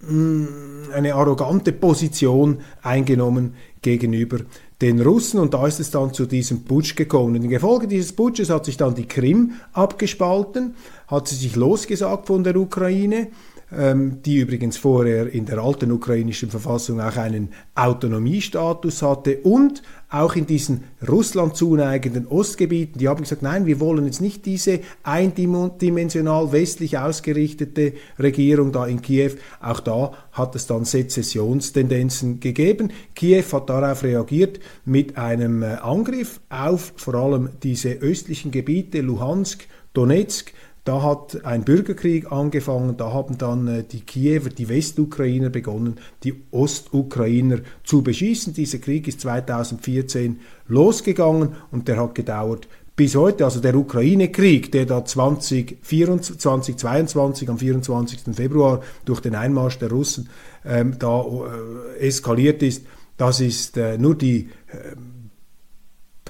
mm, 0.00 0.46
eine 0.92 1.14
arrogante 1.14 1.72
Position 1.72 2.58
eingenommen 2.82 3.54
gegenüber 3.80 4.38
den 4.80 5.00
Russen 5.00 5.40
und 5.40 5.54
da 5.54 5.66
ist 5.66 5.80
es 5.80 5.90
dann 5.90 6.14
zu 6.14 6.26
diesem 6.26 6.64
Putsch 6.64 6.94
gekommen. 6.94 7.34
In 7.34 7.50
der 7.50 7.60
Folge 7.60 7.88
dieses 7.88 8.12
Putsches 8.12 8.48
hat 8.50 8.64
sich 8.64 8.76
dann 8.76 8.94
die 8.94 9.06
Krim 9.06 9.52
abgespalten, 9.72 10.74
hat 11.08 11.26
sie 11.26 11.34
sich 11.34 11.56
losgesagt 11.56 12.26
von 12.26 12.44
der 12.44 12.56
Ukraine 12.56 13.28
die 13.70 14.38
übrigens 14.38 14.78
vorher 14.78 15.30
in 15.30 15.44
der 15.44 15.58
alten 15.58 15.92
ukrainischen 15.92 16.48
Verfassung 16.48 17.02
auch 17.02 17.18
einen 17.18 17.50
Autonomiestatus 17.74 19.02
hatte 19.02 19.40
und 19.42 19.82
auch 20.10 20.36
in 20.36 20.46
diesen 20.46 20.84
Russland 21.06 21.54
zuneigenden 21.54 22.26
Ostgebieten, 22.26 22.98
die 22.98 23.08
haben 23.08 23.20
gesagt, 23.20 23.42
nein, 23.42 23.66
wir 23.66 23.78
wollen 23.78 24.06
jetzt 24.06 24.22
nicht 24.22 24.46
diese 24.46 24.80
eindimensional 25.02 26.50
westlich 26.50 26.96
ausgerichtete 26.96 27.92
Regierung 28.18 28.72
da 28.72 28.86
in 28.86 29.02
Kiew. 29.02 29.32
Auch 29.60 29.80
da 29.80 30.12
hat 30.32 30.54
es 30.54 30.66
dann 30.66 30.86
Sezessionstendenzen 30.86 32.40
gegeben. 32.40 32.90
Kiew 33.14 33.44
hat 33.52 33.68
darauf 33.68 34.02
reagiert 34.02 34.60
mit 34.86 35.18
einem 35.18 35.62
äh, 35.62 35.74
Angriff 35.74 36.40
auf 36.48 36.94
vor 36.96 37.14
allem 37.14 37.50
diese 37.62 37.90
östlichen 37.90 38.50
Gebiete, 38.50 39.02
Luhansk, 39.02 39.66
Donetsk, 39.92 40.52
da 40.84 41.02
hat 41.02 41.44
ein 41.44 41.64
Bürgerkrieg 41.64 42.32
angefangen, 42.32 42.96
da 42.96 43.12
haben 43.12 43.36
dann 43.38 43.68
äh, 43.68 43.84
die 43.84 44.00
Kiewer, 44.00 44.48
die 44.48 44.68
Westukrainer 44.68 45.50
begonnen, 45.50 45.96
die 46.24 46.34
Ostukrainer 46.50 47.58
zu 47.84 48.02
beschießen. 48.02 48.54
Dieser 48.54 48.78
Krieg 48.78 49.06
ist 49.08 49.20
2014 49.20 50.40
losgegangen 50.66 51.56
und 51.70 51.88
der 51.88 52.00
hat 52.00 52.14
gedauert 52.14 52.68
bis 52.98 53.14
heute, 53.14 53.44
also 53.44 53.60
der 53.60 53.76
Ukraine-Krieg, 53.76 54.72
der 54.72 54.84
da 54.84 55.04
2024, 55.04 56.36
2022 56.36 57.48
am 57.48 57.56
24. 57.56 58.34
Februar 58.34 58.82
durch 59.04 59.20
den 59.20 59.36
Einmarsch 59.36 59.78
der 59.78 59.90
Russen 59.90 60.28
ähm, 60.66 60.98
da 60.98 61.22
äh, 61.22 62.06
eskaliert 62.08 62.60
ist, 62.60 62.84
das 63.16 63.40
ist 63.40 63.76
äh, 63.76 63.98
nur 63.98 64.16
die 64.16 64.48
äh, 64.66 64.96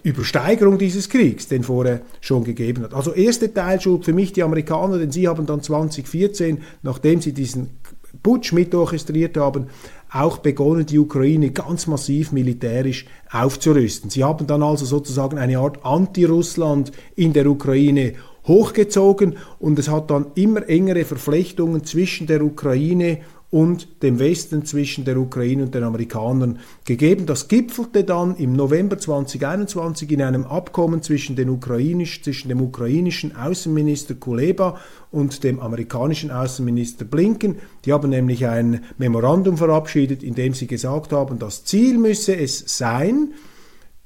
Übersteigerung 0.09 0.79
dieses 0.79 1.09
Kriegs, 1.09 1.49
den 1.49 1.63
vorher 1.63 2.03
schon 2.21 2.45
gegeben 2.45 2.83
hat. 2.83 2.95
Also 2.95 3.13
erste 3.13 3.53
Teilschuld 3.53 4.05
für 4.05 4.13
mich 4.13 4.33
die 4.33 4.43
Amerikaner, 4.43 4.99
denn 4.99 5.11
sie 5.11 5.29
haben 5.29 5.47
dann 5.47 5.63
2014, 5.63 6.59
nachdem 6.83 7.21
sie 7.21 7.33
diesen 7.33 7.71
Putsch 8.23 8.53
mit 8.53 8.75
orchestriert 8.75 9.37
haben, 9.37 9.67
auch 10.11 10.39
begonnen, 10.39 10.87
die 10.87 10.99
Ukraine 10.99 11.51
ganz 11.51 11.87
massiv 11.87 12.33
militärisch 12.33 13.07
aufzurüsten. 13.31 14.11
Sie 14.11 14.25
haben 14.25 14.47
dann 14.47 14.63
also 14.63 14.87
sozusagen 14.87 15.39
eine 15.39 15.59
Art 15.59 15.85
Anti-Russland 15.85 16.93
in 17.15 17.33
der 17.35 17.47
Ukraine 17.47 18.15
hochgezogen 18.47 19.37
und 19.59 19.79
es 19.79 19.89
hat 19.89 20.11
dann 20.11 20.27
immer 20.35 20.67
engere 20.69 21.05
Verflechtungen 21.05 21.85
zwischen 21.85 22.27
der 22.27 22.43
Ukraine 22.43 23.19
und 23.19 23.38
dem 23.51 24.19
Westen 24.19 24.67
zwischen 24.67 25.07
der 25.07 25.17
Ukraine 25.17 25.63
und 25.63 25.75
den 25.75 25.83
Amerikanern 25.83 26.59
gegeben. 26.85 27.25
Das 27.25 27.49
gipfelte 27.49 28.05
dann 28.05 28.37
im 28.37 28.53
November 28.53 28.99
2021 28.99 30.11
in 30.11 30.21
einem 30.21 30.45
Abkommen 30.45 31.01
zwischen, 31.03 31.35
den 31.35 31.49
ukrainisch, 31.49 32.23
zwischen 32.23 32.51
dem 32.51 32.61
ukrainischen 32.61 33.35
Außenminister 33.35 34.15
Kuleba 34.17 34.79
und 35.11 35.45
dem 35.45 35.61
amerikanischen 35.61 36.31
Außenminister 36.31 37.07
Blinken. 37.07 37.57
Die 37.87 37.93
haben 37.95 38.11
nämlich 38.11 38.47
ein 38.47 38.85
Memorandum 38.99 39.57
verabschiedet, 39.57 40.23
in 40.23 40.35
dem 40.35 40.53
sie 40.53 40.67
gesagt 40.67 41.13
haben, 41.13 41.39
das 41.39 41.65
Ziel 41.65 41.97
müsse 41.97 42.37
es 42.37 42.65
sein, 42.67 43.33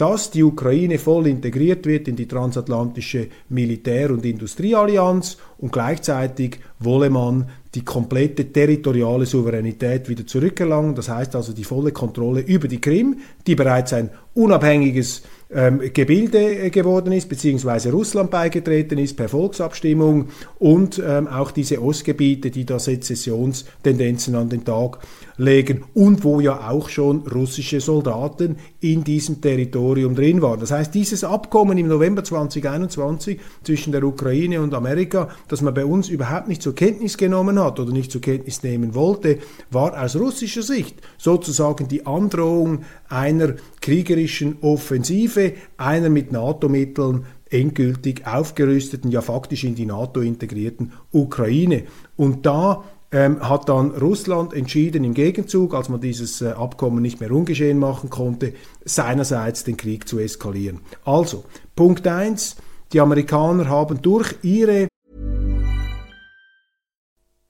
dass 0.02 0.32
die 0.32 0.42
Ukraine 0.42 0.98
voll 0.98 1.28
integriert 1.28 1.86
wird 1.86 2.08
in 2.08 2.16
die 2.16 2.26
transatlantische 2.26 3.28
Militär- 3.50 4.10
und 4.10 4.26
Industrieallianz 4.26 5.36
und 5.58 5.70
gleichzeitig 5.70 6.58
wolle 6.80 7.08
man 7.08 7.48
die 7.72 7.84
komplette 7.84 8.52
territoriale 8.52 9.26
Souveränität 9.26 10.08
wieder 10.08 10.26
zurückerlangen. 10.26 10.96
Das 10.96 11.08
heißt 11.08 11.36
also 11.36 11.52
die 11.52 11.62
volle 11.62 11.92
Kontrolle 11.92 12.40
über 12.40 12.66
die 12.66 12.80
Krim, 12.80 13.18
die 13.46 13.54
bereits 13.54 13.92
ein 13.92 14.10
unabhängiges 14.34 15.22
ähm, 15.54 15.80
Gebilde 15.92 16.38
äh, 16.38 16.70
geworden 16.70 17.12
ist, 17.12 17.28
beziehungsweise 17.28 17.92
Russland 17.92 18.30
beigetreten 18.30 18.98
ist 18.98 19.16
per 19.16 19.28
Volksabstimmung 19.28 20.28
und 20.58 21.02
ähm, 21.04 21.28
auch 21.28 21.50
diese 21.50 21.82
Ostgebiete, 21.82 22.50
die 22.50 22.64
da 22.64 22.78
Sezessionstendenzen 22.78 24.34
an 24.34 24.48
den 24.48 24.64
Tag 24.64 24.98
legen 25.36 25.84
und 25.94 26.24
wo 26.24 26.40
ja 26.40 26.70
auch 26.70 26.88
schon 26.88 27.26
russische 27.26 27.80
Soldaten 27.80 28.56
in 28.80 29.04
diesem 29.04 29.40
Territorium 29.40 30.14
drin 30.14 30.42
waren. 30.42 30.60
Das 30.60 30.70
heißt, 30.70 30.94
dieses 30.94 31.24
Abkommen 31.24 31.78
im 31.78 31.88
November 31.88 32.24
2021 32.24 33.40
zwischen 33.62 33.92
der 33.92 34.04
Ukraine 34.04 34.60
und 34.60 34.74
Amerika, 34.74 35.28
das 35.48 35.60
man 35.62 35.74
bei 35.74 35.84
uns 35.84 36.08
überhaupt 36.08 36.48
nicht 36.48 36.62
zur 36.62 36.74
Kenntnis 36.74 37.16
genommen 37.16 37.58
hat 37.58 37.80
oder 37.80 37.92
nicht 37.92 38.12
zur 38.12 38.20
Kenntnis 38.20 38.62
nehmen 38.62 38.94
wollte, 38.94 39.38
war 39.70 40.00
aus 40.00 40.16
russischer 40.16 40.62
Sicht 40.62 40.96
sozusagen 41.18 41.88
die 41.88 42.06
Androhung 42.06 42.84
einer 43.08 43.54
kriegerischen 43.80 44.56
Offensive, 44.60 45.41
einer 45.76 46.08
mit 46.08 46.32
NATO-Mitteln 46.32 47.26
endgültig 47.50 48.26
aufgerüsteten, 48.26 49.10
ja 49.10 49.20
faktisch 49.20 49.64
in 49.64 49.74
die 49.74 49.86
NATO 49.86 50.20
integrierten 50.20 50.92
Ukraine. 51.12 51.84
Und 52.16 52.46
da 52.46 52.84
ähm, 53.12 53.46
hat 53.46 53.68
dann 53.68 53.90
Russland 53.90 54.54
entschieden, 54.54 55.04
im 55.04 55.14
Gegenzug, 55.14 55.74
als 55.74 55.88
man 55.88 56.00
dieses 56.00 56.40
äh, 56.40 56.48
Abkommen 56.48 57.02
nicht 57.02 57.20
mehr 57.20 57.30
ungeschehen 57.30 57.78
machen 57.78 58.10
konnte, 58.10 58.54
seinerseits 58.84 59.64
den 59.64 59.76
Krieg 59.76 60.08
zu 60.08 60.18
eskalieren. 60.18 60.80
Also, 61.04 61.44
Punkt 61.76 62.06
eins: 62.06 62.56
die 62.92 63.00
Amerikaner 63.00 63.68
haben 63.68 64.00
durch 64.00 64.34
ihre 64.42 64.88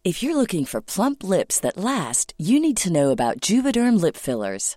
If 0.05 0.21
you're 0.21 0.35
looking 0.35 0.67
for 0.67 0.81
plump 0.81 1.23
lips 1.23 1.61
that 1.61 1.77
last, 1.77 2.35
you 2.37 2.59
need 2.59 2.77
to 2.83 2.91
know 2.91 3.13
about 3.13 3.39
Juvederm 3.41 4.01
lip 4.01 4.17
fillers. 4.17 4.77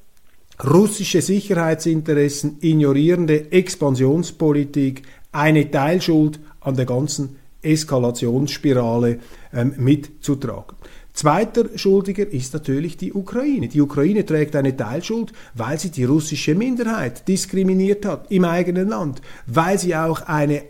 russische 0.63 1.21
Sicherheitsinteressen 1.21 2.57
ignorierende 2.61 3.51
Expansionspolitik 3.51 5.03
eine 5.31 5.69
Teilschuld 5.71 6.39
an 6.59 6.75
der 6.75 6.85
ganzen 6.85 7.37
Eskalationsspirale 7.61 9.19
ähm, 9.53 9.73
mitzutragen. 9.77 10.75
Zweiter 11.13 11.65
Schuldiger 11.75 12.25
ist 12.25 12.53
natürlich 12.53 12.95
die 12.95 13.11
Ukraine. 13.11 13.67
Die 13.67 13.81
Ukraine 13.81 14.25
trägt 14.25 14.55
eine 14.55 14.77
Teilschuld, 14.77 15.33
weil 15.53 15.77
sie 15.77 15.89
die 15.89 16.05
russische 16.05 16.55
Minderheit 16.55 17.27
diskriminiert 17.27 18.05
hat 18.05 18.31
im 18.31 18.45
eigenen 18.45 18.87
Land, 18.87 19.21
weil 19.45 19.77
sie 19.77 19.95
auch 19.95 20.21
eine 20.21 20.63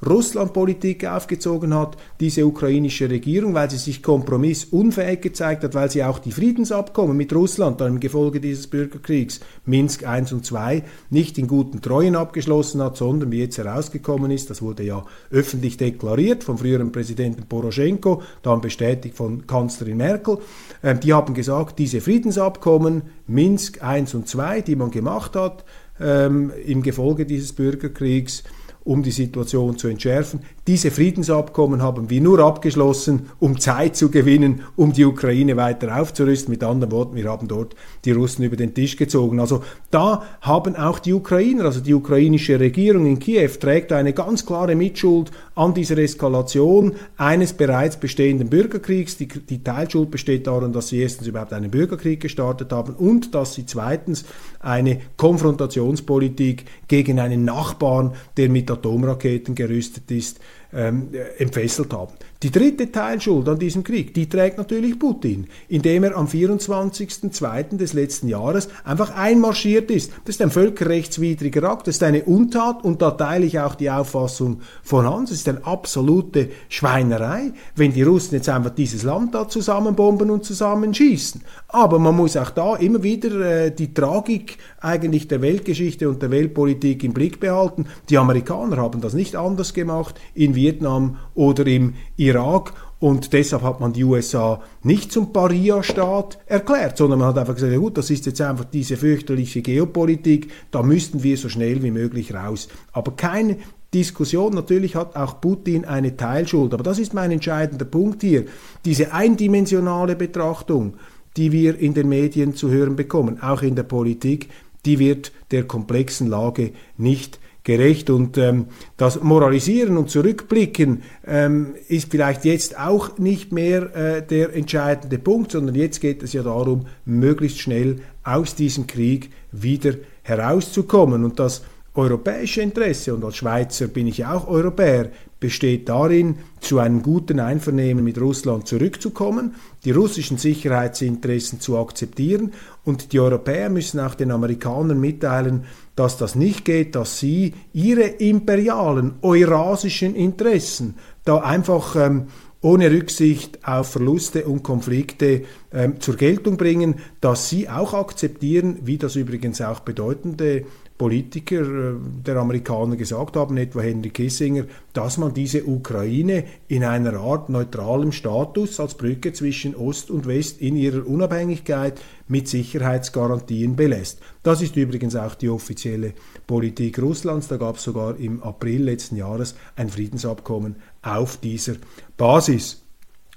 Anti-Russland-Politik 0.00 1.06
aufgezogen 1.06 1.74
hat, 1.74 1.96
diese 2.20 2.46
ukrainische 2.46 3.10
Regierung, 3.10 3.54
weil 3.54 3.70
sie 3.70 3.78
sich 3.78 4.02
kompromissunfähig 4.02 5.20
gezeigt 5.20 5.64
hat, 5.64 5.74
weil 5.74 5.90
sie 5.90 6.04
auch 6.04 6.18
die 6.18 6.30
Friedensabkommen 6.30 7.16
mit 7.16 7.34
Russland 7.34 7.80
dann 7.80 7.94
im 7.94 8.00
Gefolge 8.00 8.40
dieses 8.40 8.68
Bürgerkriegs 8.68 9.40
Minsk 9.66 10.02
I 10.02 10.32
und 10.32 10.50
II 10.50 10.82
nicht 11.10 11.38
in 11.38 11.48
guten 11.48 11.82
Treuen 11.82 12.14
abgeschlossen 12.14 12.80
hat, 12.82 12.96
sondern 12.96 13.32
wie 13.32 13.40
jetzt 13.40 13.58
herausgekommen 13.58 14.30
ist, 14.30 14.50
das 14.50 14.62
wurde 14.62 14.84
ja 14.84 15.04
öffentlich 15.30 15.76
deklariert 15.76 16.44
vom 16.44 16.58
früheren 16.58 16.92
Präsidenten 16.92 17.44
Poroschenko, 17.48 18.22
dann 18.42 18.60
bestätigt 18.60 19.16
von 19.16 19.46
Kanzlerin 19.46 19.96
Merkel. 19.96 20.38
Ähm, 20.82 21.00
die 21.00 21.12
haben 21.12 21.34
gesagt, 21.34 21.78
diese 21.78 22.00
Friedensabkommen 22.00 23.02
Minsk 23.26 23.80
I 23.82 24.00
und 24.00 24.34
II, 24.34 24.62
die 24.62 24.76
man 24.76 24.90
gemacht 24.90 25.34
hat 25.34 25.64
ähm, 26.00 26.52
im 26.64 26.82
Gefolge 26.82 27.26
dieses 27.26 27.52
Bürgerkriegs, 27.52 28.44
um 28.88 29.02
die 29.02 29.10
Situation 29.10 29.76
zu 29.76 29.86
entschärfen. 29.88 30.40
Diese 30.66 30.90
Friedensabkommen 30.90 31.82
haben 31.82 32.08
wir 32.08 32.22
nur 32.22 32.38
abgeschlossen, 32.38 33.26
um 33.38 33.60
Zeit 33.60 33.96
zu 33.96 34.10
gewinnen, 34.10 34.62
um 34.76 34.94
die 34.94 35.04
Ukraine 35.04 35.58
weiter 35.58 36.00
aufzurüsten. 36.00 36.50
Mit 36.50 36.64
anderen 36.64 36.90
Worten, 36.90 37.14
wir 37.14 37.28
haben 37.28 37.48
dort 37.48 37.76
die 38.06 38.12
Russen 38.12 38.44
über 38.44 38.56
den 38.56 38.72
Tisch 38.72 38.96
gezogen. 38.96 39.40
Also 39.40 39.62
da 39.90 40.22
haben 40.40 40.74
auch 40.74 41.00
die 41.00 41.12
Ukrainer, 41.12 41.66
also 41.66 41.80
die 41.80 41.92
ukrainische 41.92 42.58
Regierung 42.58 43.04
in 43.04 43.18
Kiew, 43.18 43.50
trägt 43.60 43.92
eine 43.92 44.14
ganz 44.14 44.46
klare 44.46 44.74
Mitschuld 44.74 45.32
an 45.54 45.74
dieser 45.74 45.98
Eskalation 45.98 46.94
eines 47.18 47.52
bereits 47.52 47.98
bestehenden 47.98 48.48
Bürgerkriegs. 48.48 49.18
Die, 49.18 49.28
die 49.28 49.62
Teilschuld 49.62 50.10
besteht 50.10 50.46
darin, 50.46 50.72
dass 50.72 50.88
sie 50.88 51.02
erstens 51.02 51.26
überhaupt 51.26 51.52
einen 51.52 51.70
Bürgerkrieg 51.70 52.20
gestartet 52.20 52.72
haben 52.72 52.94
und 52.94 53.34
dass 53.34 53.52
sie 53.52 53.66
zweitens 53.66 54.24
eine 54.60 55.00
Konfrontationspolitik 55.18 56.64
gegen 56.88 57.20
einen 57.20 57.44
Nachbarn, 57.44 58.12
der 58.38 58.48
mit 58.48 58.77
Atomraketen 58.78 59.54
gerüstet 59.54 60.10
ist, 60.10 60.40
ähm, 60.72 61.08
entfesselt 61.38 61.92
haben. 61.92 62.12
Die 62.42 62.52
dritte 62.52 62.92
Teilschuld 62.92 63.48
an 63.48 63.58
diesem 63.58 63.82
Krieg, 63.82 64.14
die 64.14 64.28
trägt 64.28 64.58
natürlich 64.58 64.98
Putin, 64.98 65.48
indem 65.68 66.04
er 66.04 66.16
am 66.16 66.26
24.02. 66.26 67.76
des 67.76 67.94
letzten 67.94 68.28
Jahres 68.28 68.68
einfach 68.84 69.16
einmarschiert 69.16 69.90
ist. 69.90 70.12
Das 70.24 70.36
ist 70.36 70.42
ein 70.42 70.52
völkerrechtswidriger 70.52 71.64
Akt, 71.64 71.88
das 71.88 71.96
ist 71.96 72.02
eine 72.04 72.22
Untat 72.24 72.84
und 72.84 73.02
da 73.02 73.10
teile 73.12 73.46
ich 73.46 73.58
auch 73.58 73.74
die 73.74 73.90
Auffassung 73.90 74.60
von 74.84 75.04
Hans. 75.04 75.30
Es 75.30 75.38
ist 75.38 75.48
eine 75.48 75.66
absolute 75.66 76.50
Schweinerei, 76.68 77.52
wenn 77.74 77.92
die 77.92 78.02
Russen 78.02 78.36
jetzt 78.36 78.48
einfach 78.48 78.70
dieses 78.70 79.02
Land 79.02 79.34
da 79.34 79.48
zusammenbomben 79.48 80.30
und 80.30 80.44
zusammenschießen. 80.44 81.40
Aber 81.66 81.98
man 81.98 82.14
muss 82.14 82.36
auch 82.36 82.50
da 82.50 82.76
immer 82.76 83.02
wieder 83.02 83.40
äh, 83.40 83.70
die 83.72 83.94
Tragik 83.94 84.58
eigentlich 84.80 85.26
der 85.28 85.42
Weltgeschichte 85.42 86.08
und 86.08 86.22
der 86.22 86.30
Weltpolitik 86.30 87.02
im 87.02 87.14
Blick 87.14 87.40
behalten. 87.40 87.86
Die 88.10 88.18
Amerikaner 88.18 88.76
haben 88.76 89.00
das 89.00 89.14
nicht 89.14 89.34
anders 89.34 89.74
gemacht 89.74 90.14
in 90.34 90.54
Vietnam 90.58 91.16
oder 91.34 91.66
im 91.66 91.94
Irak. 92.16 92.72
Und 93.00 93.32
deshalb 93.32 93.62
hat 93.62 93.78
man 93.78 93.92
die 93.92 94.02
USA 94.02 94.60
nicht 94.82 95.12
zum 95.12 95.32
Paria-Staat 95.32 96.38
erklärt, 96.46 96.96
sondern 96.96 97.20
man 97.20 97.28
hat 97.28 97.38
einfach 97.38 97.54
gesagt, 97.54 97.72
ja 97.72 97.78
gut, 97.78 97.96
das 97.96 98.10
ist 98.10 98.26
jetzt 98.26 98.40
einfach 98.40 98.64
diese 98.64 98.96
fürchterliche 98.96 99.62
Geopolitik, 99.62 100.50
da 100.72 100.82
müssten 100.82 101.22
wir 101.22 101.36
so 101.36 101.48
schnell 101.48 101.82
wie 101.84 101.92
möglich 101.92 102.34
raus. 102.34 102.66
Aber 102.92 103.12
keine 103.12 103.58
Diskussion, 103.94 104.52
natürlich 104.52 104.96
hat 104.96 105.14
auch 105.14 105.40
Putin 105.40 105.84
eine 105.84 106.16
Teilschuld, 106.16 106.74
aber 106.74 106.82
das 106.82 106.98
ist 106.98 107.14
mein 107.14 107.30
entscheidender 107.30 107.84
Punkt 107.84 108.22
hier. 108.22 108.46
Diese 108.84 109.12
eindimensionale 109.12 110.16
Betrachtung, 110.16 110.94
die 111.36 111.52
wir 111.52 111.78
in 111.78 111.94
den 111.94 112.08
Medien 112.08 112.56
zu 112.56 112.68
hören 112.70 112.96
bekommen, 112.96 113.40
auch 113.40 113.62
in 113.62 113.76
der 113.76 113.84
Politik, 113.84 114.48
die 114.84 114.98
wird 114.98 115.32
der 115.52 115.64
komplexen 115.64 116.26
Lage 116.26 116.72
nicht 116.96 117.38
gerecht. 117.68 118.08
Und 118.08 118.38
ähm, 118.38 118.66
das 118.96 119.22
Moralisieren 119.22 119.98
und 119.98 120.10
Zurückblicken 120.10 121.02
ähm, 121.26 121.74
ist 121.86 122.10
vielleicht 122.10 122.46
jetzt 122.46 122.78
auch 122.78 123.18
nicht 123.18 123.52
mehr 123.52 123.94
äh, 123.94 124.26
der 124.26 124.54
entscheidende 124.54 125.18
Punkt, 125.18 125.52
sondern 125.52 125.74
jetzt 125.74 126.00
geht 126.00 126.22
es 126.22 126.32
ja 126.32 126.42
darum, 126.42 126.86
möglichst 127.04 127.60
schnell 127.60 127.96
aus 128.24 128.54
diesem 128.54 128.86
Krieg 128.86 129.30
wieder 129.52 129.94
herauszukommen. 130.22 131.24
Und 131.24 131.38
das 131.38 131.62
europäische 131.94 132.62
Interesse, 132.62 133.14
und 133.14 133.24
als 133.24 133.36
Schweizer 133.36 133.88
bin 133.88 134.06
ich 134.06 134.18
ja 134.18 134.32
auch 134.32 134.48
Europäer, 134.48 135.10
besteht 135.40 135.88
darin, 135.88 136.36
zu 136.60 136.78
einem 136.78 137.02
guten 137.02 137.38
Einvernehmen 137.38 138.02
mit 138.02 138.20
Russland 138.20 138.66
zurückzukommen, 138.66 139.56
die 139.84 139.90
russischen 139.90 140.38
Sicherheitsinteressen 140.38 141.60
zu 141.60 141.76
akzeptieren 141.76 142.52
und 142.84 143.12
die 143.12 143.20
Europäer 143.20 143.68
müssen 143.68 144.00
auch 144.00 144.14
den 144.14 144.30
Amerikanern 144.30 144.98
mitteilen, 144.98 145.64
dass 145.98 146.16
das 146.16 146.36
nicht 146.36 146.64
geht, 146.64 146.94
dass 146.94 147.18
sie 147.18 147.54
ihre 147.72 148.04
imperialen 148.04 149.14
eurasischen 149.20 150.14
Interessen 150.14 150.94
da 151.24 151.38
einfach 151.38 151.96
ähm, 151.96 152.28
ohne 152.60 152.90
Rücksicht 152.90 153.66
auf 153.66 153.88
Verluste 153.90 154.44
und 154.44 154.62
Konflikte 154.62 155.42
ähm, 155.72 156.00
zur 156.00 156.14
Geltung 156.16 156.56
bringen, 156.56 156.96
dass 157.20 157.48
sie 157.48 157.68
auch 157.68 157.94
akzeptieren, 157.94 158.78
wie 158.82 158.96
das 158.96 159.16
übrigens 159.16 159.60
auch 159.60 159.80
bedeutende 159.80 160.66
Politiker 160.98 161.62
äh, 161.62 161.94
der 162.26 162.36
Amerikaner 162.36 162.96
gesagt 162.96 163.36
haben, 163.36 163.56
etwa 163.56 163.80
Henry 163.80 164.10
Kissinger, 164.10 164.64
dass 164.92 165.16
man 165.16 165.32
diese 165.32 165.64
Ukraine 165.64 166.44
in 166.66 166.84
einer 166.84 167.14
Art 167.14 167.48
neutralem 167.48 168.10
Status 168.10 168.80
als 168.80 168.94
Brücke 168.94 169.32
zwischen 169.32 169.76
Ost 169.76 170.10
und 170.10 170.26
West 170.26 170.60
in 170.60 170.76
ihrer 170.76 171.06
Unabhängigkeit 171.06 172.00
mit 172.26 172.48
Sicherheitsgarantien 172.48 173.76
belässt. 173.76 174.20
Das 174.42 174.60
ist 174.60 174.76
übrigens 174.76 175.14
auch 175.14 175.36
die 175.36 175.48
offizielle 175.48 176.14
Politik 176.46 177.00
Russlands. 177.00 177.46
Da 177.46 177.56
gab 177.56 177.76
es 177.76 177.84
sogar 177.84 178.16
im 178.18 178.42
April 178.42 178.82
letzten 178.82 179.16
Jahres 179.16 179.54
ein 179.76 179.88
Friedensabkommen 179.88 180.76
auf 181.02 181.36
dieser 181.36 181.76
Basis. 182.16 182.82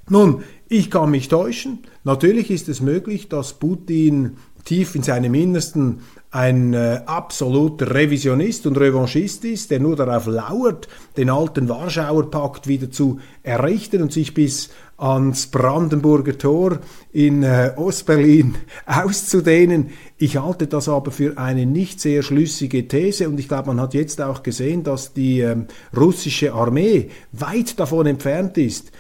Nun, 0.10 0.44
ich 0.68 0.90
kann 0.90 1.12
mich 1.12 1.28
täuschen. 1.28 1.80
Natürlich 2.04 2.50
ist 2.50 2.68
es 2.68 2.82
möglich, 2.82 3.30
dass 3.30 3.54
Putin 3.54 4.38
tief 4.66 4.96
in 4.96 5.04
seinem 5.04 5.34
Innersten 5.34 6.02
ein 6.32 6.74
äh, 6.74 7.02
absoluter 7.06 7.94
Revisionist 7.94 8.66
und 8.66 8.78
Revanchist 8.78 9.44
ist, 9.44 9.70
der 9.70 9.82
nur 9.82 9.98
darauf 9.98 10.28
lauert, 10.28 10.88
den 11.18 11.30
alten 11.30 11.68
Warschauer 11.68 12.32
Pakt 12.32 12.68
wieder 12.68 12.90
zu 12.90 13.20
errichten 13.44 14.02
und 14.02 14.14
sich 14.14 14.34
bis 14.34 14.70
ans 14.98 15.48
Brandenburger 15.48 16.38
Tor 16.38 16.80
in 17.12 17.44
äh, 17.44 17.74
Ostberlin 17.76 18.56
auszudehnen. 18.86 19.90
Ich 20.18 20.38
halte 20.38 20.68
das 20.68 20.88
aber 20.88 21.12
für 21.12 21.38
eine 21.38 21.66
nicht 21.66 22.00
sehr 22.00 22.24
schlüssige 22.24 22.88
These 22.88 23.28
und 23.28 23.38
ich 23.40 23.50
glaube, 23.50 23.68
man 23.68 23.82
hat 23.82 23.94
jetzt 23.94 24.22
auch 24.22 24.42
gesehen, 24.42 24.84
dass 24.84 25.14
die 25.14 25.42
ähm, 25.42 25.66
russische 25.98 26.54
Armee 26.54 27.10
weit 27.34 27.78
davon 27.78 28.06
entfernt 28.06 28.58
ist, 28.58 28.91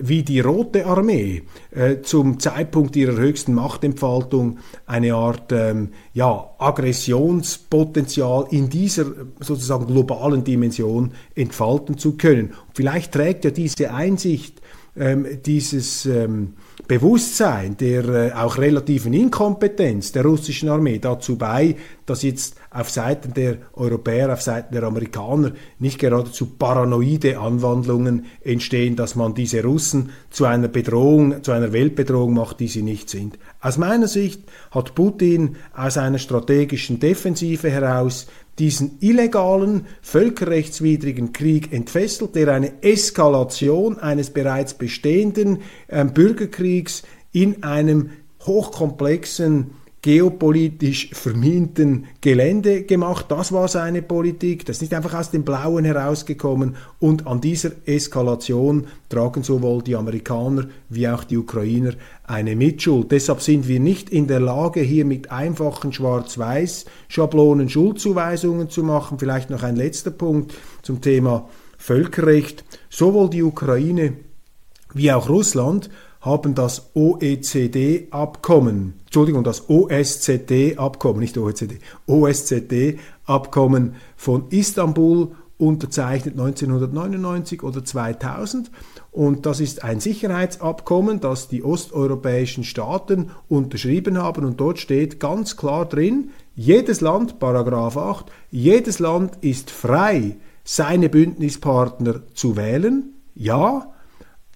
wie 0.00 0.22
die 0.22 0.40
Rote 0.40 0.86
Armee 0.86 1.42
äh, 1.70 2.00
zum 2.02 2.40
Zeitpunkt 2.40 2.96
ihrer 2.96 3.16
höchsten 3.16 3.54
Machtentfaltung 3.54 4.58
eine 4.86 5.14
Art 5.14 5.52
ähm, 5.52 5.90
ja, 6.12 6.50
Aggressionspotenzial 6.58 8.46
in 8.50 8.68
dieser 8.68 9.06
sozusagen 9.40 9.86
globalen 9.86 10.42
Dimension 10.42 11.12
entfalten 11.34 11.98
zu 11.98 12.16
können. 12.16 12.54
vielleicht 12.74 13.12
trägt 13.12 13.44
ja 13.44 13.50
diese 13.50 13.92
Einsicht, 13.92 14.60
ähm, 14.96 15.26
dieses 15.44 16.06
ähm, 16.06 16.54
Bewusstsein 16.86 17.76
der 17.76 18.04
äh, 18.04 18.32
auch 18.32 18.58
relativen 18.58 19.12
Inkompetenz 19.12 20.12
der 20.12 20.24
russischen 20.24 20.68
Armee 20.68 20.98
dazu 20.98 21.36
bei, 21.36 21.76
dass 22.06 22.22
jetzt 22.22 22.56
auf 22.70 22.90
Seiten 22.90 23.32
der 23.32 23.58
Europäer, 23.72 24.32
auf 24.32 24.42
Seiten 24.42 24.74
der 24.74 24.82
Amerikaner 24.82 25.52
nicht 25.78 25.98
geradezu 25.98 26.46
paranoide 26.58 27.38
Anwandlungen 27.38 28.26
entstehen, 28.42 28.96
dass 28.96 29.14
man 29.14 29.34
diese 29.34 29.62
Russen 29.62 30.10
zu 30.30 30.44
einer 30.44 30.68
Bedrohung, 30.68 31.42
zu 31.42 31.52
einer 31.52 31.72
Weltbedrohung 31.72 32.34
macht, 32.34 32.60
die 32.60 32.68
sie 32.68 32.82
nicht 32.82 33.08
sind. 33.08 33.38
Aus 33.60 33.78
meiner 33.78 34.08
Sicht 34.08 34.42
hat 34.70 34.94
Putin 34.94 35.56
aus 35.74 35.96
einer 35.96 36.18
strategischen 36.18 37.00
Defensive 37.00 37.70
heraus 37.70 38.26
diesen 38.58 38.98
illegalen, 39.00 39.86
völkerrechtswidrigen 40.02 41.32
Krieg 41.32 41.72
entfesselt, 41.72 42.34
der 42.34 42.48
eine 42.48 42.82
Eskalation 42.82 43.98
eines 43.98 44.30
bereits 44.30 44.74
bestehenden 44.74 45.62
äh, 45.88 46.04
Bürgerkriegs 46.04 47.02
in 47.32 47.62
einem 47.62 48.10
hochkomplexen 48.46 49.72
geopolitisch 50.04 51.08
verminten 51.14 52.04
Gelände 52.20 52.82
gemacht. 52.82 53.24
Das 53.30 53.52
war 53.52 53.68
seine 53.68 54.02
Politik. 54.02 54.66
Das 54.66 54.76
ist 54.76 54.82
nicht 54.82 54.92
einfach 54.92 55.14
aus 55.14 55.30
dem 55.30 55.44
Blauen 55.44 55.86
herausgekommen. 55.86 56.76
Und 57.00 57.26
an 57.26 57.40
dieser 57.40 57.70
Eskalation 57.86 58.86
tragen 59.08 59.42
sowohl 59.42 59.82
die 59.82 59.96
Amerikaner 59.96 60.66
wie 60.90 61.08
auch 61.08 61.24
die 61.24 61.38
Ukrainer 61.38 61.94
eine 62.24 62.54
Mitschuld. 62.54 63.12
Deshalb 63.12 63.40
sind 63.40 63.66
wir 63.66 63.80
nicht 63.80 64.10
in 64.10 64.26
der 64.26 64.40
Lage, 64.40 64.80
hier 64.80 65.06
mit 65.06 65.30
einfachen 65.30 65.90
Schwarz-Weiß-Schablonen 65.90 67.70
Schuldzuweisungen 67.70 68.68
zu 68.68 68.82
machen. 68.82 69.18
Vielleicht 69.18 69.48
noch 69.48 69.62
ein 69.62 69.76
letzter 69.76 70.10
Punkt 70.10 70.52
zum 70.82 71.00
Thema 71.00 71.48
Völkerrecht. 71.78 72.62
Sowohl 72.90 73.30
die 73.30 73.42
Ukraine 73.42 74.12
wie 74.92 75.10
auch 75.10 75.30
Russland 75.30 75.88
haben 76.24 76.54
das 76.54 76.90
OECD-Abkommen, 76.94 78.94
Entschuldigung, 79.04 79.44
das 79.44 79.68
OSZE-Abkommen, 79.68 81.20
nicht 81.20 81.36
OECD, 81.36 81.78
OSZE-Abkommen 82.06 83.96
von 84.16 84.46
Istanbul 84.50 85.32
unterzeichnet 85.58 86.34
1999 86.34 87.62
oder 87.62 87.84
2000 87.84 88.70
und 89.14 89.46
das 89.46 89.60
ist 89.60 89.84
ein 89.84 90.00
Sicherheitsabkommen, 90.00 91.20
das 91.20 91.46
die 91.46 91.62
osteuropäischen 91.62 92.64
Staaten 92.64 93.30
unterschrieben 93.48 94.18
haben. 94.18 94.44
Und 94.44 94.58
dort 94.58 94.80
steht 94.80 95.20
ganz 95.20 95.56
klar 95.56 95.86
drin, 95.86 96.30
jedes 96.56 97.00
Land, 97.00 97.38
Paragraph 97.38 97.96
8, 97.96 98.32
jedes 98.50 98.98
Land 98.98 99.38
ist 99.40 99.70
frei, 99.70 100.34
seine 100.64 101.08
Bündnispartner 101.08 102.22
zu 102.34 102.56
wählen, 102.56 103.14
ja, 103.36 103.94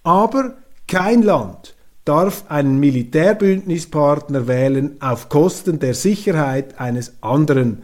aber 0.03 0.55
kein 0.89 1.21
Land 1.21 1.75
darf 2.03 2.45
einen 2.49 2.79
Militärbündnispartner 2.79 4.47
wählen 4.47 4.97
auf 4.99 5.29
Kosten 5.29 5.77
der 5.77 5.93
Sicherheit 5.93 6.79
eines 6.79 7.13
anderen 7.21 7.83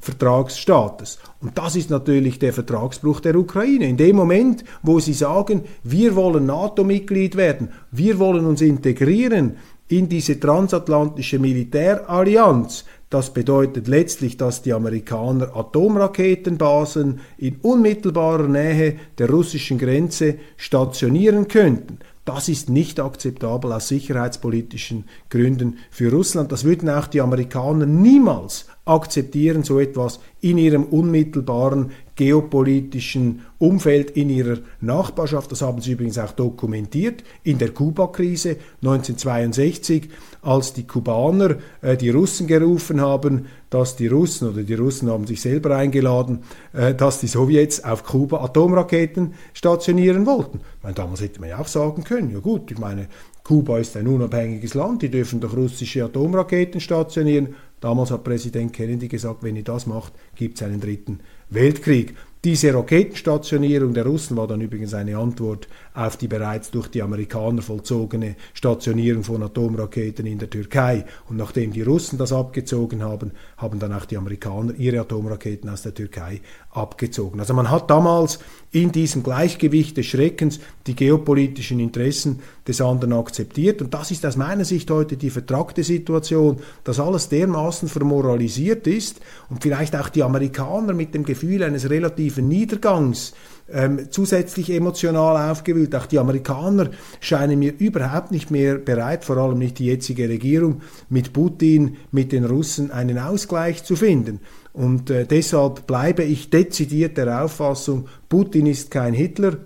Vertragsstaates. 0.00 1.18
Und 1.42 1.58
das 1.58 1.76
ist 1.76 1.90
natürlich 1.90 2.38
der 2.38 2.54
Vertragsbruch 2.54 3.20
der 3.20 3.36
Ukraine. 3.36 3.86
In 3.86 3.98
dem 3.98 4.16
Moment, 4.16 4.64
wo 4.82 5.00
sie 5.00 5.12
sagen, 5.12 5.64
wir 5.84 6.16
wollen 6.16 6.46
NATO-Mitglied 6.46 7.36
werden, 7.36 7.68
wir 7.90 8.18
wollen 8.18 8.46
uns 8.46 8.62
integrieren 8.62 9.56
in 9.88 10.08
diese 10.08 10.40
transatlantische 10.40 11.38
Militärallianz, 11.38 12.84
das 13.10 13.32
bedeutet 13.32 13.86
letztlich, 13.86 14.36
dass 14.36 14.62
die 14.62 14.72
Amerikaner 14.72 15.54
Atomraketenbasen 15.54 17.20
in 17.38 17.56
unmittelbarer 17.62 18.48
Nähe 18.48 18.96
der 19.18 19.30
russischen 19.30 19.78
Grenze 19.78 20.38
stationieren 20.56 21.46
könnten. 21.46 22.00
Das 22.26 22.48
ist 22.48 22.68
nicht 22.68 22.98
akzeptabel 22.98 23.72
aus 23.72 23.86
sicherheitspolitischen 23.86 25.04
Gründen 25.30 25.78
für 25.90 26.10
Russland. 26.10 26.50
Das 26.50 26.64
würden 26.64 26.90
auch 26.90 27.06
die 27.06 27.20
Amerikaner 27.20 27.86
niemals 27.86 28.66
akzeptieren, 28.84 29.62
so 29.62 29.78
etwas 29.78 30.18
in 30.40 30.58
ihrem 30.58 30.84
unmittelbaren 30.84 31.92
geopolitischen 32.16 33.42
Umfeld, 33.58 34.10
in 34.10 34.30
ihrer 34.30 34.58
Nachbarschaft. 34.80 35.52
Das 35.52 35.62
haben 35.62 35.80
sie 35.80 35.92
übrigens 35.92 36.18
auch 36.18 36.32
dokumentiert 36.32 37.22
in 37.44 37.58
der 37.58 37.70
Kuba-Krise 37.70 38.56
1962, 38.82 40.08
als 40.42 40.72
die 40.72 40.86
Kubaner 40.86 41.56
äh, 41.82 41.96
die 41.96 42.10
Russen 42.10 42.46
gerufen 42.46 43.00
haben, 43.00 43.46
dass 43.70 43.96
die 43.96 44.06
Russen 44.06 44.48
oder 44.48 44.62
die 44.62 44.74
Russen 44.74 45.10
haben 45.10 45.26
sich 45.26 45.40
selber 45.40 45.76
eingeladen, 45.76 46.40
äh, 46.72 46.94
dass 46.94 47.20
die 47.20 47.26
Sowjets 47.26 47.84
auf 47.84 48.04
Kuba 48.04 48.42
Atomraketen 48.42 49.34
stationieren 49.52 50.24
wollten. 50.26 50.60
meine, 50.82 50.94
damals 50.94 51.20
hätte 51.20 51.40
man 51.40 51.50
ja 51.50 51.58
auch 51.58 51.68
sagen 51.68 52.04
können, 52.04 52.30
ja 52.30 52.38
gut, 52.38 52.70
ich 52.70 52.78
meine, 52.78 53.08
Kuba 53.44 53.78
ist 53.78 53.96
ein 53.96 54.08
unabhängiges 54.08 54.74
Land, 54.74 55.02
die 55.02 55.10
dürfen 55.10 55.38
doch 55.38 55.56
russische 55.56 56.04
Atomraketen 56.04 56.80
stationieren. 56.80 57.54
Damals 57.80 58.10
hat 58.10 58.24
Präsident 58.24 58.72
Kennedy 58.72 59.06
gesagt, 59.06 59.42
wenn 59.42 59.54
ihr 59.54 59.62
das 59.62 59.86
macht, 59.86 60.12
gibt 60.34 60.56
es 60.56 60.62
einen 60.62 60.80
dritten 60.80 61.20
Weltkrieg. 61.48 62.16
Diese 62.42 62.74
Raketenstationierung 62.74 63.94
der 63.94 64.04
Russen 64.04 64.36
war 64.36 64.46
dann 64.46 64.60
übrigens 64.60 64.94
eine 64.94 65.16
Antwort 65.16 65.68
auf 65.94 66.16
die 66.16 66.28
bereits 66.28 66.70
durch 66.70 66.88
die 66.88 67.02
Amerikaner 67.02 67.62
vollzogene 67.62 68.36
Stationierung 68.52 69.24
von 69.24 69.42
Atomraketen 69.42 70.26
in 70.26 70.38
der 70.38 70.50
Türkei. 70.50 71.04
Und 71.28 71.36
nachdem 71.36 71.72
die 71.72 71.82
Russen 71.82 72.18
das 72.18 72.32
abgezogen 72.32 73.02
haben, 73.02 73.32
haben 73.56 73.78
dann 73.78 73.92
auch 73.92 74.04
die 74.04 74.16
Amerikaner 74.16 74.74
ihre 74.74 75.00
Atomraketen 75.00 75.70
aus 75.70 75.82
der 75.82 75.94
Türkei 75.94 76.40
abgezogen. 76.76 77.40
Also 77.40 77.54
man 77.54 77.70
hat 77.70 77.90
damals 77.90 78.38
in 78.72 78.92
diesem 78.92 79.22
Gleichgewicht 79.22 79.96
des 79.96 80.06
Schreckens 80.06 80.60
die 80.86 80.94
geopolitischen 80.94 81.80
Interessen 81.80 82.40
des 82.68 82.80
anderen 82.80 83.14
akzeptiert. 83.14 83.80
Und 83.80 83.94
das 83.94 84.10
ist 84.10 84.26
aus 84.26 84.36
meiner 84.36 84.64
Sicht 84.64 84.90
heute 84.90 85.16
die 85.16 85.30
vertragte 85.30 85.82
Situation, 85.82 86.58
dass 86.84 87.00
alles 87.00 87.28
dermaßen 87.28 87.88
vermoralisiert 87.88 88.86
ist 88.86 89.20
und 89.48 89.62
vielleicht 89.62 89.96
auch 89.96 90.08
die 90.08 90.22
Amerikaner 90.22 90.92
mit 90.92 91.14
dem 91.14 91.24
Gefühl 91.24 91.62
eines 91.62 91.88
relativen 91.88 92.48
Niedergangs 92.48 93.32
ähm, 93.72 94.08
zusätzlich 94.10 94.70
emotional 94.70 95.50
aufgewühlt. 95.50 95.94
Auch 95.94 96.06
die 96.06 96.18
Amerikaner 96.18 96.90
scheinen 97.20 97.58
mir 97.58 97.74
überhaupt 97.78 98.30
nicht 98.30 98.50
mehr 98.50 98.76
bereit, 98.76 99.24
vor 99.24 99.36
allem 99.36 99.58
nicht 99.58 99.78
die 99.78 99.86
jetzige 99.86 100.28
Regierung, 100.28 100.82
mit 101.08 101.32
Putin, 101.32 101.96
mit 102.12 102.32
den 102.32 102.44
Russen 102.44 102.90
einen 102.90 103.18
Ausgleich 103.18 103.84
zu 103.84 103.96
finden. 103.96 104.40
Und 104.72 105.10
äh, 105.10 105.26
deshalb 105.26 105.86
bleibe 105.86 106.22
ich 106.22 106.50
dezidiert 106.50 107.16
der 107.16 107.42
Auffassung, 107.42 108.08
Putin 108.28 108.66
ist 108.66 108.90
kein 108.90 109.14
Hitler, 109.14 109.56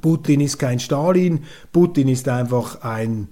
Putin 0.00 0.40
ist 0.40 0.58
kein 0.58 0.80
Stalin, 0.80 1.40
Putin 1.72 2.08
ist 2.08 2.28
einfach 2.28 2.82
ein 2.82 3.28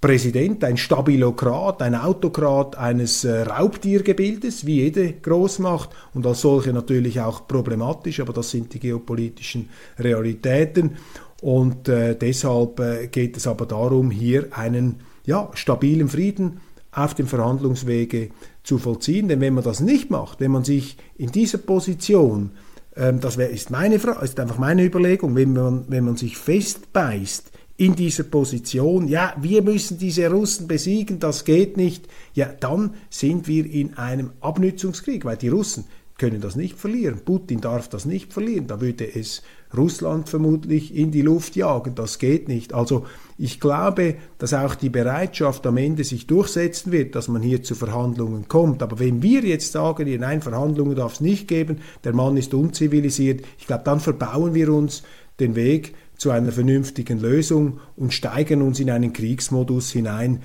Präsident, 0.00 0.62
ein 0.62 0.76
Stabilokrat, 0.76 1.82
ein 1.82 1.96
Autokrat 1.96 2.76
eines 2.76 3.24
äh, 3.24 3.42
Raubtiergebildes, 3.42 4.64
wie 4.64 4.82
jede 4.82 5.12
Großmacht 5.14 5.90
und 6.14 6.24
als 6.24 6.42
solche 6.42 6.72
natürlich 6.72 7.20
auch 7.20 7.48
problematisch, 7.48 8.20
aber 8.20 8.32
das 8.32 8.50
sind 8.50 8.72
die 8.74 8.78
geopolitischen 8.78 9.68
Realitäten. 9.98 10.96
Und 11.42 11.88
äh, 11.88 12.16
deshalb 12.16 12.78
äh, 12.78 13.08
geht 13.08 13.36
es 13.36 13.48
aber 13.48 13.66
darum, 13.66 14.12
hier 14.12 14.48
einen 14.52 15.00
ja, 15.26 15.50
stabilen 15.54 16.08
Frieden 16.08 16.60
auf 16.92 17.14
dem 17.14 17.26
Verhandlungswege 17.26 18.30
zu 18.62 18.78
vollziehen. 18.78 19.26
Denn 19.26 19.40
wenn 19.40 19.54
man 19.54 19.64
das 19.64 19.80
nicht 19.80 20.10
macht, 20.10 20.40
wenn 20.40 20.52
man 20.52 20.64
sich 20.64 20.96
in 21.16 21.32
dieser 21.32 21.58
Position, 21.58 22.52
ähm, 22.96 23.18
das 23.18 23.36
ist, 23.36 23.70
meine 23.70 23.96
ist 23.96 24.38
einfach 24.38 24.58
meine 24.58 24.84
Überlegung, 24.84 25.34
wenn 25.34 25.54
man, 25.54 25.84
wenn 25.88 26.04
man 26.04 26.16
sich 26.16 26.36
festbeißt 26.36 27.50
in 27.78 27.94
dieser 27.94 28.24
Position, 28.24 29.06
ja, 29.06 29.34
wir 29.40 29.62
müssen 29.62 29.98
diese 29.98 30.28
Russen 30.28 30.66
besiegen, 30.66 31.20
das 31.20 31.44
geht 31.44 31.76
nicht, 31.76 32.08
ja, 32.34 32.46
dann 32.46 32.94
sind 33.08 33.46
wir 33.46 33.64
in 33.64 33.96
einem 33.96 34.32
Abnützungskrieg, 34.40 35.24
weil 35.24 35.36
die 35.36 35.48
Russen 35.48 35.84
können 36.18 36.40
das 36.40 36.56
nicht 36.56 36.76
verlieren. 36.76 37.20
Putin 37.24 37.60
darf 37.60 37.88
das 37.88 38.04
nicht 38.04 38.32
verlieren. 38.32 38.66
Da 38.66 38.80
würde 38.80 39.08
es 39.14 39.42
Russland 39.76 40.28
vermutlich 40.28 40.92
in 40.92 41.12
die 41.12 41.22
Luft 41.22 41.54
jagen. 41.54 41.94
Das 41.94 42.18
geht 42.18 42.48
nicht. 42.48 42.74
Also 42.74 43.06
ich 43.38 43.60
glaube, 43.60 44.16
dass 44.38 44.52
auch 44.52 44.74
die 44.74 44.90
Bereitschaft 44.90 45.64
am 45.64 45.76
Ende 45.76 46.02
sich 46.02 46.26
durchsetzen 46.26 46.90
wird, 46.90 47.14
dass 47.14 47.28
man 47.28 47.40
hier 47.40 47.62
zu 47.62 47.76
Verhandlungen 47.76 48.48
kommt. 48.48 48.82
Aber 48.82 48.98
wenn 48.98 49.22
wir 49.22 49.42
jetzt 49.42 49.70
sagen, 49.70 50.12
nein, 50.18 50.42
Verhandlungen 50.42 50.96
darf 50.96 51.14
es 51.14 51.20
nicht 51.20 51.46
geben, 51.46 51.78
der 52.02 52.14
Mann 52.14 52.36
ist 52.36 52.52
unzivilisiert, 52.52 53.42
ich 53.56 53.68
glaube, 53.68 53.84
dann 53.84 54.00
verbauen 54.00 54.54
wir 54.54 54.72
uns 54.72 55.04
den 55.38 55.54
Weg 55.54 55.94
zu 56.18 56.30
einer 56.30 56.52
vernünftigen 56.52 57.20
Lösung 57.20 57.80
und 57.96 58.12
steigern 58.12 58.60
uns 58.60 58.80
in 58.80 58.90
einen 58.90 59.12
Kriegsmodus 59.12 59.90
hinein, 59.92 60.42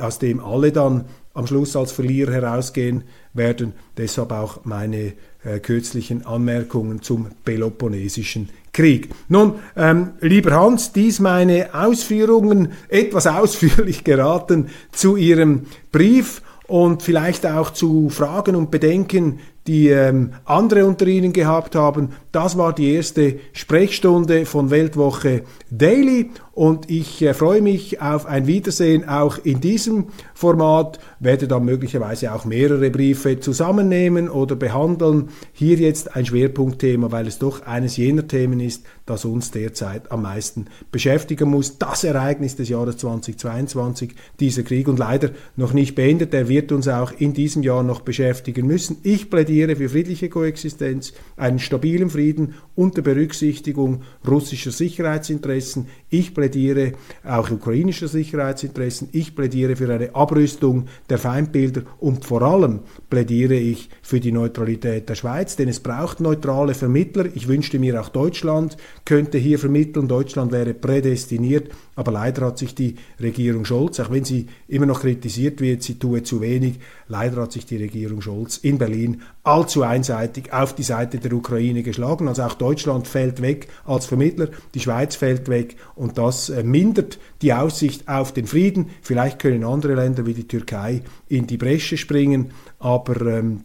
aus 0.00 0.18
dem 0.18 0.40
alle 0.40 0.70
dann 0.70 1.06
am 1.34 1.46
Schluss 1.46 1.74
als 1.74 1.90
Verlierer 1.90 2.32
herausgehen 2.32 3.04
werden. 3.32 3.72
Deshalb 3.96 4.30
auch 4.30 4.64
meine 4.64 5.14
äh, 5.42 5.58
kürzlichen 5.60 6.24
Anmerkungen 6.24 7.02
zum 7.02 7.28
Peloponnesischen 7.44 8.50
Krieg. 8.72 9.08
Nun, 9.28 9.54
ähm, 9.74 10.12
lieber 10.20 10.52
Hans, 10.52 10.92
dies 10.92 11.18
meine 11.18 11.74
Ausführungen 11.74 12.72
etwas 12.88 13.26
ausführlich 13.26 14.04
geraten 14.04 14.68
zu 14.92 15.16
Ihrem 15.16 15.62
Brief 15.92 16.42
und 16.66 17.02
vielleicht 17.02 17.46
auch 17.46 17.70
zu 17.70 18.10
Fragen 18.10 18.54
und 18.54 18.70
Bedenken, 18.70 19.40
die 19.66 19.88
ähm, 19.88 20.32
andere 20.44 20.86
unter 20.86 21.06
Ihnen 21.06 21.32
gehabt 21.32 21.74
haben. 21.74 22.10
Das 22.32 22.56
war 22.56 22.72
die 22.72 22.94
erste 22.94 23.36
Sprechstunde 23.52 24.46
von 24.46 24.70
Weltwoche 24.70 25.42
Daily 25.70 26.30
und 26.52 26.90
ich 26.90 27.20
äh, 27.22 27.34
freue 27.34 27.60
mich 27.60 28.00
auf 28.00 28.26
ein 28.26 28.46
Wiedersehen 28.46 29.08
auch 29.08 29.38
in 29.42 29.60
diesem 29.60 30.06
Format, 30.34 30.98
werde 31.20 31.48
dann 31.48 31.64
möglicherweise 31.64 32.32
auch 32.32 32.44
mehrere 32.44 32.90
Briefe 32.90 33.40
zusammennehmen 33.40 34.28
oder 34.28 34.56
behandeln. 34.56 35.30
Hier 35.52 35.76
jetzt 35.76 36.14
ein 36.14 36.26
Schwerpunktthema, 36.26 37.10
weil 37.10 37.26
es 37.26 37.38
doch 37.38 37.66
eines 37.66 37.96
jener 37.96 38.26
Themen 38.26 38.60
ist, 38.60 38.84
das 39.06 39.24
uns 39.24 39.52
derzeit 39.52 40.10
am 40.10 40.22
meisten 40.22 40.66
beschäftigen 40.90 41.48
muss. 41.48 41.78
Das 41.78 42.04
Ereignis 42.04 42.56
des 42.56 42.68
Jahres 42.68 42.98
2022, 42.98 44.14
dieser 44.40 44.64
Krieg 44.64 44.88
und 44.88 44.98
leider 44.98 45.30
noch 45.54 45.72
nicht 45.72 45.94
beendet, 45.94 46.32
der 46.32 46.48
wird 46.48 46.72
uns 46.72 46.88
auch 46.88 47.12
in 47.12 47.32
diesem 47.32 47.62
Jahr 47.62 47.82
noch 47.82 48.00
beschäftigen 48.00 48.66
müssen. 48.66 48.98
Ich 49.04 49.30
plädiere 49.30 49.76
für 49.76 49.88
friedliche 49.88 50.28
Koexistenz, 50.28 51.12
einen 51.36 51.60
stabilen 51.60 52.10
Frieden 52.10 52.54
unter 52.74 53.00
Berücksichtigung 53.02 54.02
russischer 54.26 54.72
Sicherheitsinteressen. 54.72 55.86
Ich 56.10 56.34
plädiere 56.34 56.92
auch 57.24 57.50
ukrainischer 57.50 58.08
Sicherheitsinteressen. 58.08 59.08
Ich 59.12 59.34
plädiere 59.34 59.76
für 59.76 59.92
eine 59.92 60.14
Abrüstung 60.14 60.86
der 61.08 61.18
Feindbilder 61.18 61.82
und 62.00 62.24
vor 62.24 62.42
allem 62.42 62.80
plädiere 63.08 63.54
ich 63.54 63.88
für 64.02 64.20
die 64.20 64.32
Neutralität 64.32 65.08
der 65.08 65.14
Schweiz, 65.14 65.56
denn 65.56 65.68
es 65.68 65.80
braucht 65.80 66.20
neutrale 66.20 66.74
Vermittler. 66.74 67.26
Ich 67.34 67.48
wünschte 67.48 67.78
mir 67.78 68.00
auch 68.00 68.08
Deutschland 68.08 68.76
könnte 69.04 69.38
hier 69.38 69.58
vermitteln. 69.58 70.08
Deutschland 70.08 70.52
wäre 70.52 70.74
prädestiniert, 70.74 71.70
aber 71.94 72.12
leider 72.12 72.46
hat 72.46 72.58
sich 72.58 72.74
die 72.74 72.96
Regierung 73.20 73.64
Scholz, 73.64 74.00
auch 74.00 74.10
wenn 74.10 74.24
sie 74.24 74.46
immer 74.68 74.86
noch 74.86 75.00
kritisiert 75.00 75.60
wird, 75.60 75.82
sie 75.82 75.98
tue 75.98 76.22
zu 76.22 76.40
wenig, 76.40 76.78
leider 77.08 77.42
hat 77.42 77.52
sich 77.52 77.66
die 77.66 77.76
Regierung 77.76 78.20
Scholz 78.20 78.56
in 78.58 78.78
Berlin 78.78 79.22
allzu 79.42 79.82
einseitig 79.82 80.52
auf 80.52 80.74
die 80.74 80.82
Seite 80.82 81.18
der 81.18 81.32
Ukraine 81.32 81.82
geschlagen. 81.82 82.28
Also 82.28 82.42
auch 82.42 82.54
Deutschland 82.54 83.06
fällt 83.06 83.40
weg 83.42 83.68
als 83.84 84.06
Vermittler, 84.06 84.48
die 84.74 84.80
Schweiz 84.80 85.14
fällt 85.16 85.48
weg 85.48 85.76
und 85.94 86.18
das 86.18 86.48
äh, 86.48 86.62
mindert 86.62 87.18
die 87.42 87.52
Aussicht 87.52 88.08
auf 88.08 88.32
den 88.32 88.46
Frieden. 88.46 88.90
Vielleicht 89.02 89.38
können 89.38 89.64
andere 89.64 89.94
Länder 89.94 90.26
wie 90.26 90.34
die 90.34 90.48
Türkei 90.48 91.02
in 91.28 91.46
die 91.46 91.56
Bresche 91.56 91.96
springen, 91.96 92.50
aber 92.78 93.38
ähm, 93.38 93.64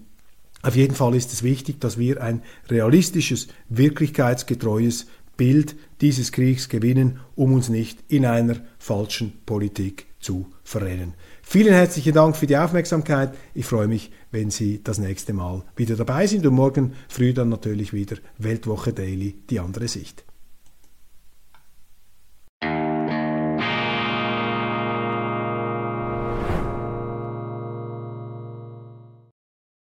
auf 0.63 0.75
jeden 0.75 0.95
Fall 0.95 1.15
ist 1.15 1.33
es 1.33 1.41
wichtig, 1.41 1.79
dass 1.79 1.97
wir 1.97 2.21
ein 2.21 2.43
realistisches, 2.69 3.47
wirklichkeitsgetreues 3.69 5.07
Bild 5.41 5.75
dieses 6.01 6.31
Kriegs 6.31 6.69
gewinnen, 6.69 7.19
um 7.33 7.53
uns 7.53 7.67
nicht 7.67 7.97
in 8.09 8.27
einer 8.27 8.57
falschen 8.77 9.39
Politik 9.47 10.05
zu 10.19 10.45
verrennen. 10.63 11.15
Vielen 11.41 11.73
herzlichen 11.73 12.13
Dank 12.13 12.37
für 12.37 12.45
die 12.45 12.57
Aufmerksamkeit. 12.57 13.33
Ich 13.55 13.65
freue 13.65 13.87
mich, 13.87 14.11
wenn 14.29 14.51
Sie 14.51 14.83
das 14.83 14.99
nächste 14.99 15.33
Mal 15.33 15.63
wieder 15.75 15.95
dabei 15.95 16.27
sind 16.27 16.45
und 16.45 16.53
morgen 16.53 16.93
früh 17.09 17.33
dann 17.33 17.49
natürlich 17.49 17.91
wieder 17.91 18.17
Weltwoche 18.37 18.93
Daily, 18.93 19.33
die 19.49 19.59
andere 19.59 19.87
Sicht. 19.87 20.23